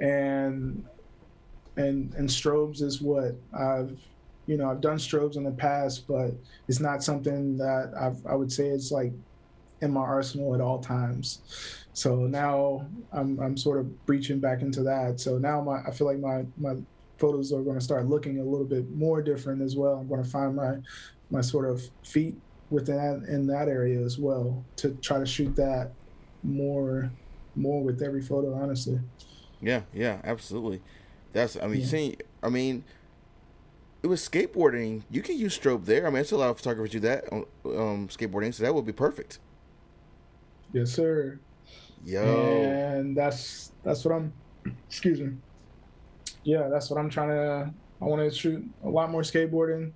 [0.00, 0.84] And
[1.76, 3.98] and and strobes is what I've
[4.46, 6.32] you know I've done strobes in the past, but
[6.68, 9.12] it's not something that I've, I would say is like
[9.80, 11.40] in my arsenal at all times.
[11.92, 15.20] So now I'm I'm sort of breaching back into that.
[15.20, 16.76] So now my I feel like my my
[17.18, 19.94] photos are going to start looking a little bit more different as well.
[19.94, 20.76] I'm going to find my
[21.30, 22.36] my sort of feet
[22.70, 25.92] within that, in that area as well to try to shoot that
[26.42, 27.10] more
[27.54, 29.00] more with every photo honestly.
[29.60, 30.82] Yeah yeah absolutely.
[31.32, 31.86] That's i mean yeah.
[31.86, 32.84] see i mean
[34.02, 35.02] it was skateboarding.
[35.10, 36.06] You can use strobe there.
[36.06, 38.86] I mean it's a lot of photographers do that um, um skateboarding so that would
[38.86, 39.38] be perfect.
[40.72, 41.38] Yes sir.
[42.04, 42.22] Yo.
[42.22, 44.32] And that's that's what i'm
[44.88, 45.36] excuse me.
[46.44, 49.92] Yeah that's what i'm trying to i want to shoot a lot more skateboarding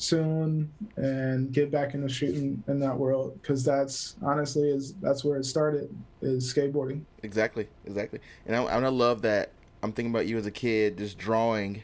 [0.00, 5.36] soon and get back into shooting in that world because that's honestly is that's where
[5.36, 7.02] it started is skateboarding.
[7.22, 8.18] Exactly exactly.
[8.46, 9.52] And I, I love that
[9.82, 11.82] i'm thinking about you as a kid just drawing.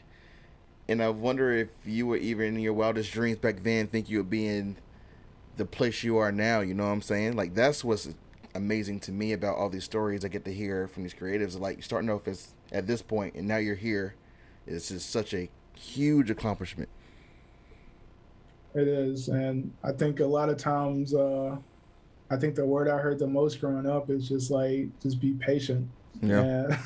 [0.89, 4.17] And i wonder if you were even in your wildest dreams back then think you
[4.17, 4.77] would be in
[5.57, 7.35] the place you are now you know what i'm saying?
[7.35, 8.09] Like that's what's
[8.55, 11.59] amazing to me about all these stories i get to hear from these creatives.
[11.59, 14.15] Like starting off as at this point and now you're here
[14.65, 16.89] it's just such a huge accomplishment
[18.73, 21.57] it is, and I think a lot of times, uh,
[22.29, 25.33] I think the word I heard the most growing up is just like, just be
[25.33, 25.89] patient.
[26.21, 26.77] Yeah.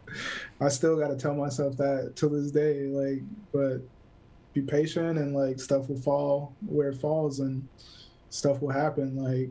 [0.60, 3.80] I still got to tell myself that to this day, like, but
[4.52, 7.66] be patient and like stuff will fall where it falls and
[8.30, 9.16] stuff will happen.
[9.16, 9.50] Like,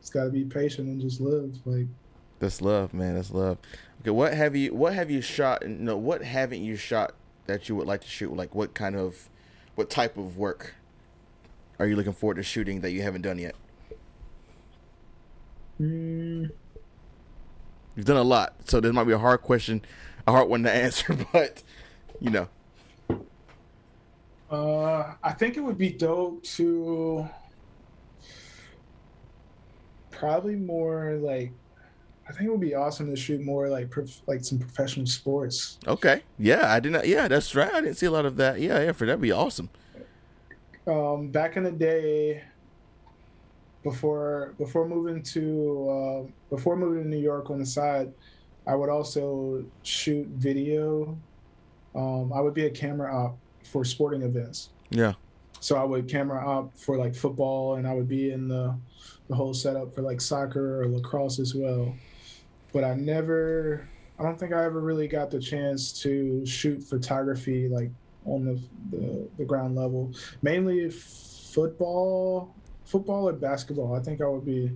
[0.00, 1.58] it's got to be patient and just live.
[1.64, 1.86] Like,
[2.38, 3.16] that's love, man.
[3.16, 3.58] That's love.
[4.00, 5.66] Okay, what have you what have you shot?
[5.66, 7.14] No, what haven't you shot
[7.46, 8.34] that you would like to shoot?
[8.34, 9.28] Like, what kind of,
[9.74, 10.74] what type of work?
[11.80, 13.54] Are you looking forward to shooting that you haven't done yet?
[15.80, 16.50] Mm.
[17.96, 19.80] You've done a lot, so this might be a hard question,
[20.26, 21.62] a hard one to answer, but
[22.20, 22.48] you know.
[24.50, 27.26] Uh, I think it would be dope to
[30.10, 31.52] probably more like
[32.28, 35.78] I think it would be awesome to shoot more like prof- like some professional sports.
[35.86, 36.24] Okay.
[36.38, 37.06] Yeah, I didn't.
[37.06, 37.72] Yeah, that's right.
[37.72, 38.60] I didn't see a lot of that.
[38.60, 39.70] Yeah, yeah, for that'd be awesome
[40.90, 42.42] um, back in the day,
[43.82, 48.12] before before moving to uh, before moving to New York on the side,
[48.66, 51.16] I would also shoot video.
[51.94, 54.70] Um, I would be a camera op for sporting events.
[54.90, 55.14] Yeah.
[55.60, 58.76] So I would camera op for like football, and I would be in the
[59.28, 61.94] the whole setup for like soccer or lacrosse as well.
[62.72, 63.88] But I never,
[64.18, 67.90] I don't think I ever really got the chance to shoot photography like
[68.30, 70.12] on the, the, the ground level.
[70.42, 72.54] Mainly football,
[72.84, 73.94] football or basketball.
[73.94, 74.70] I think that would be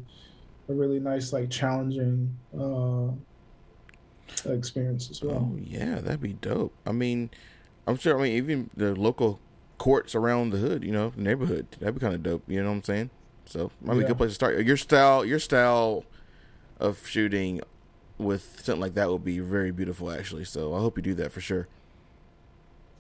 [0.69, 3.11] a really nice, like challenging uh,
[4.51, 5.51] experience as well.
[5.53, 6.75] Oh yeah, that'd be dope.
[6.85, 7.31] I mean,
[7.87, 8.19] I'm sure.
[8.19, 9.41] I mean, even the local
[9.79, 12.43] courts around the hood, you know, neighborhood, that'd be kind of dope.
[12.49, 13.11] You know what I'm saying?
[13.47, 14.07] So might be yeah.
[14.07, 14.65] a good place to start.
[14.65, 16.05] Your style, your style
[16.81, 17.61] of shooting
[18.19, 20.45] with something like that would be very beautiful, actually.
[20.45, 21.69] So I hope you do that for sure.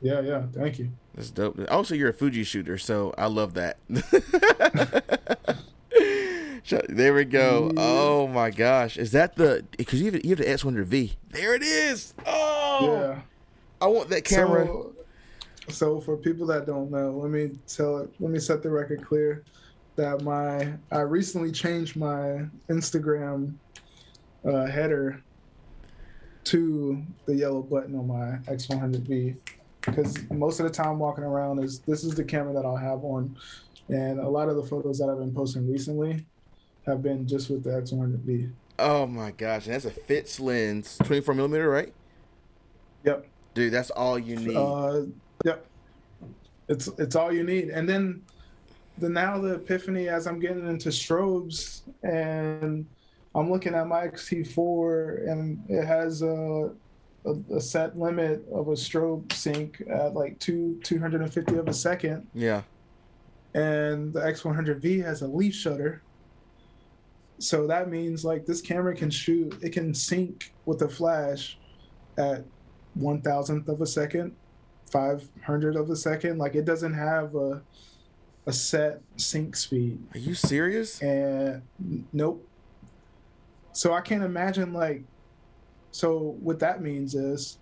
[0.05, 0.43] Yeah, yeah.
[0.53, 0.91] Thank you.
[1.15, 1.59] That's dope.
[1.71, 3.79] Also, you're a Fuji shooter, so I love that.
[6.91, 7.73] there we go.
[7.79, 9.65] Oh my gosh, is that the?
[9.79, 11.13] Because you have you have the X100V.
[11.31, 12.13] There it is.
[12.27, 13.23] Oh, yeah.
[13.81, 14.67] I want that camera.
[14.67, 14.93] So,
[15.71, 18.13] so for people that don't know, let me tell it.
[18.21, 19.43] Let me set the record clear
[19.97, 23.55] that my I recently changed my Instagram
[24.45, 25.23] uh, header
[26.45, 29.39] to the yellow button on my X100V
[29.87, 33.05] because most of the time walking around is this is the camera that I'll have
[33.05, 33.37] on,
[33.89, 36.25] and a lot of the photos that I've been posting recently
[36.87, 38.51] have been just with the X100V.
[38.79, 41.93] Oh my gosh, and that's a fixed lens, 24 millimeter, right?
[43.05, 43.27] Yep.
[43.55, 44.57] Dude, that's all you need.
[44.57, 45.03] Uh,
[45.45, 45.67] yep.
[46.69, 48.23] It's it's all you need, and then
[48.99, 52.87] the now the epiphany as I'm getting into strobes and
[53.35, 56.71] I'm looking at my X-T4 and it has a
[57.25, 62.27] a, a, set limit of a strobe sync at like two 250 of a second.
[62.35, 62.63] Yeah.
[63.55, 66.03] And the X100V has a leaf shutter.
[67.39, 71.59] So that means like this camera can shoot, it can sync with a flash
[72.17, 72.45] at
[72.95, 74.35] one thousandth of a second,
[74.91, 76.39] five hundred of a second.
[76.39, 77.63] Like it doesn't have a
[78.47, 79.99] a set sync speed.
[80.15, 81.01] Are you serious?
[81.01, 81.63] And
[82.13, 82.47] nope.
[83.73, 85.03] So I can't imagine like
[85.95, 87.59] so what that means is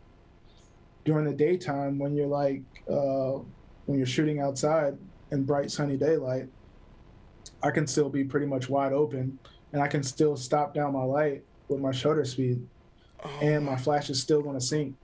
[1.04, 3.38] during the daytime when you're like uh,
[3.84, 4.96] when you're shooting outside
[5.32, 6.48] in bright sunny daylight,
[7.62, 9.38] I can still be pretty much wide open
[9.74, 12.66] and I can still stop down my light with my shutter speed
[13.22, 13.38] oh.
[13.42, 14.94] and my flash is still going to sync.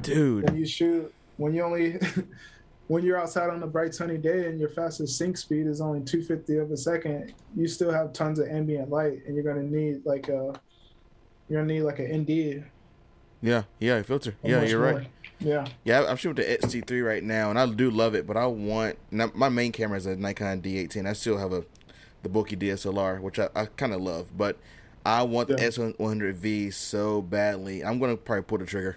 [0.00, 0.42] dude.
[0.42, 2.00] When you shoot, when you only,
[2.88, 6.00] when you're outside on a bright sunny day and your fastest sync speed is only
[6.00, 10.04] 250 of a second, you still have tons of ambient light, and you're gonna need
[10.04, 10.52] like a,
[11.48, 12.64] you're gonna need like an ND.
[13.40, 14.36] Yeah, yeah, filter.
[14.42, 15.00] Yeah, you're more.
[15.00, 15.08] right.
[15.40, 15.66] Yeah.
[15.84, 18.26] Yeah, I'm shooting with the XT3 right now, and I do love it.
[18.26, 21.06] But I want now, my main camera is a Nikon D18.
[21.08, 21.64] I still have a
[22.22, 24.56] the bulky DSLR, which I, I kind of love, but
[25.04, 25.66] I want the Yeah.
[25.66, 27.84] X100V so badly.
[27.84, 28.96] I'm gonna probably pull the trigger.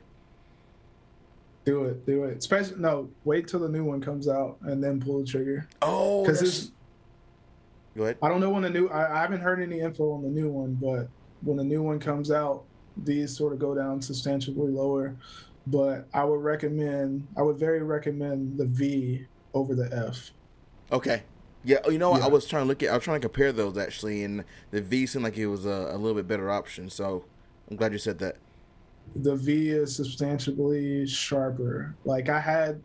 [1.65, 2.37] Do it, do it.
[2.37, 5.67] Especially no, wait till the new one comes out and then pull the trigger.
[5.81, 6.71] Oh, Because it's
[7.97, 8.17] go ahead.
[8.21, 8.87] I don't know when the new.
[8.89, 11.09] I, I haven't heard any info on the new one, but
[11.41, 12.63] when a new one comes out,
[12.97, 15.15] these sort of go down substantially lower.
[15.67, 17.27] But I would recommend.
[17.35, 20.31] I would very recommend the V over the F.
[20.91, 21.23] Okay.
[21.63, 22.21] Yeah, oh, you know what?
[22.21, 22.89] I was trying to look at.
[22.89, 25.89] I was trying to compare those actually, and the V seemed like it was a,
[25.91, 26.89] a little bit better option.
[26.89, 27.25] So
[27.69, 28.37] I'm glad you said that.
[29.15, 31.95] The V is substantially sharper.
[32.05, 32.81] Like I had.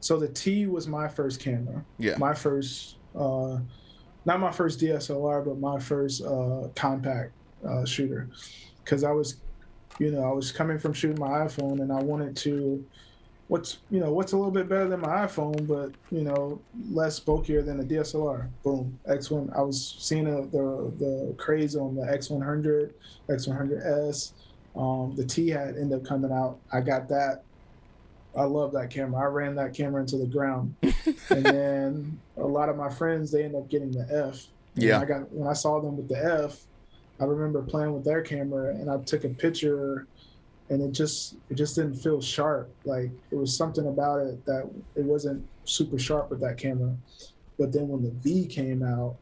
[0.00, 1.84] So the T was my first camera.
[1.98, 2.18] Yeah.
[2.18, 2.96] My first.
[3.18, 3.58] uh
[4.26, 7.32] Not my first DSLR, but my first uh compact
[7.66, 8.28] uh, shooter,
[8.84, 9.36] because I was
[9.98, 12.84] you know, I was coming from shooting my iPhone and I wanted to
[13.48, 16.60] what's you know, what's a little bit better than my iPhone, but you know,
[16.90, 18.48] less bulkier than a DSLR.
[18.62, 18.98] Boom.
[19.08, 22.92] X1 I was seeing the the, the craze on the X100,
[23.28, 24.32] X100S.
[24.76, 26.58] Um, the T had ended up coming out.
[26.72, 27.42] I got that.
[28.36, 29.22] I love that camera.
[29.22, 30.76] I ran that camera into the ground.
[31.30, 34.46] and then a lot of my friends they end up getting the F.
[34.76, 35.00] And Yeah.
[35.00, 36.60] I got when I saw them with the F,
[37.20, 40.06] I remember playing with their camera and I took a picture
[40.70, 42.70] and it just it just didn't feel sharp.
[42.84, 46.94] Like it was something about it that it wasn't super sharp with that camera.
[47.58, 49.16] But then when the V came out,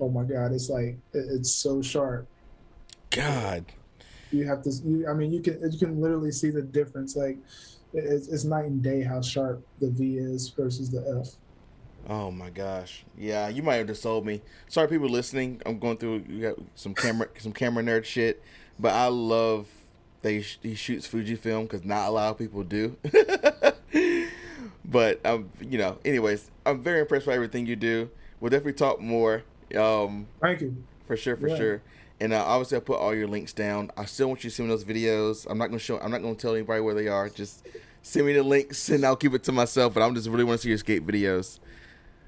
[0.00, 2.26] oh my god, it's like it, it's so sharp.
[3.10, 3.64] God.
[4.32, 7.38] You have to you, I mean you can you can literally see the difference like
[7.92, 11.36] it's, it's night and day how sharp the V is versus the F.
[12.08, 13.04] Oh my gosh.
[13.18, 14.42] Yeah, you might have just sold me.
[14.68, 15.60] Sorry, people listening.
[15.66, 16.24] I'm going through.
[16.28, 18.42] You got some camera, some camera nerd shit.
[18.78, 19.66] But I love
[20.22, 22.96] that he, sh- he shoots Fujifilm because not a lot of people do.
[24.84, 28.10] but um, you know, anyways, I'm very impressed by everything you do.
[28.40, 29.42] We'll definitely talk more.
[29.76, 30.76] Um, Thank you.
[31.06, 31.56] for sure, for Yeah.
[31.56, 31.82] sure.
[32.20, 33.90] And uh, obviously, I'll put all your links down.
[33.96, 35.46] I still want you to send me those videos.
[35.50, 35.98] I'm not gonna show.
[35.98, 37.28] I'm not gonna tell anybody where they are.
[37.28, 37.66] Just
[38.02, 39.92] send me the links, and I'll keep it to myself.
[39.94, 41.58] But I'm just really want to see your skate videos.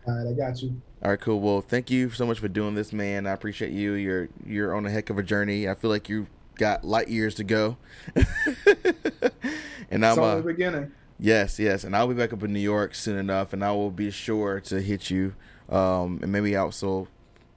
[0.09, 0.81] All right, I got you.
[1.03, 1.39] All right, cool.
[1.39, 3.27] Well, thank you so much for doing this, man.
[3.27, 3.93] I appreciate you.
[3.93, 5.69] You're you're on a heck of a journey.
[5.69, 7.77] I feel like you've got light years to go.
[8.17, 10.93] and I'm It's only uh, the beginning.
[11.19, 13.91] yes, yes, and I'll be back up in New York soon enough, and I will
[13.91, 15.35] be sure to hit you,
[15.69, 17.09] um, and maybe also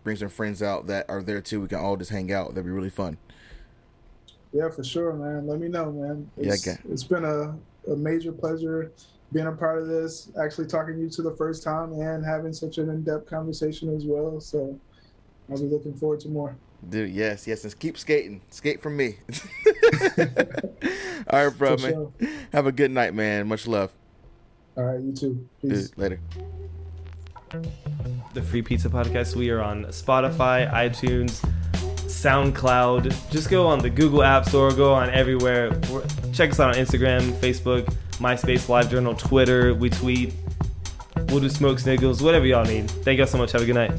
[0.04, 1.62] bring some friends out that are there too.
[1.62, 2.50] We can all just hang out.
[2.50, 3.18] That'd be really fun.
[4.52, 5.48] Yeah, for sure, man.
[5.48, 6.30] Let me know, man.
[6.36, 6.78] Yeah, okay.
[6.90, 7.56] it's been a,
[7.90, 8.92] a major pleasure
[9.34, 12.54] being a part of this, actually talking to you to the first time and having
[12.54, 14.40] such an in-depth conversation as well.
[14.40, 14.80] So
[15.50, 16.56] I'll be looking forward to more.
[16.88, 18.42] Dude, yes, yes, and keep skating.
[18.50, 19.18] Skate from me.
[21.30, 21.94] all right, bro, For man.
[21.94, 22.12] sure.
[22.54, 23.48] Have a good night, man.
[23.48, 23.92] Much love.
[24.76, 25.48] All right, you too.
[25.62, 25.90] Peace.
[25.90, 26.20] Dude, later.
[28.34, 29.36] the Free Pizza Podcast.
[29.36, 31.46] We are on Spotify, iTunes,
[32.08, 33.32] SoundCloud.
[33.32, 35.72] Just go on the Google App Store, go on everywhere.
[36.34, 39.74] Check us out on Instagram, Facebook, MySpace, LiveJournal, Twitter.
[39.74, 40.34] We tweet.
[41.30, 42.90] We'll do smoke sniggles, whatever y'all need.
[42.90, 43.52] Thank y'all so much.
[43.52, 43.92] Have a good night.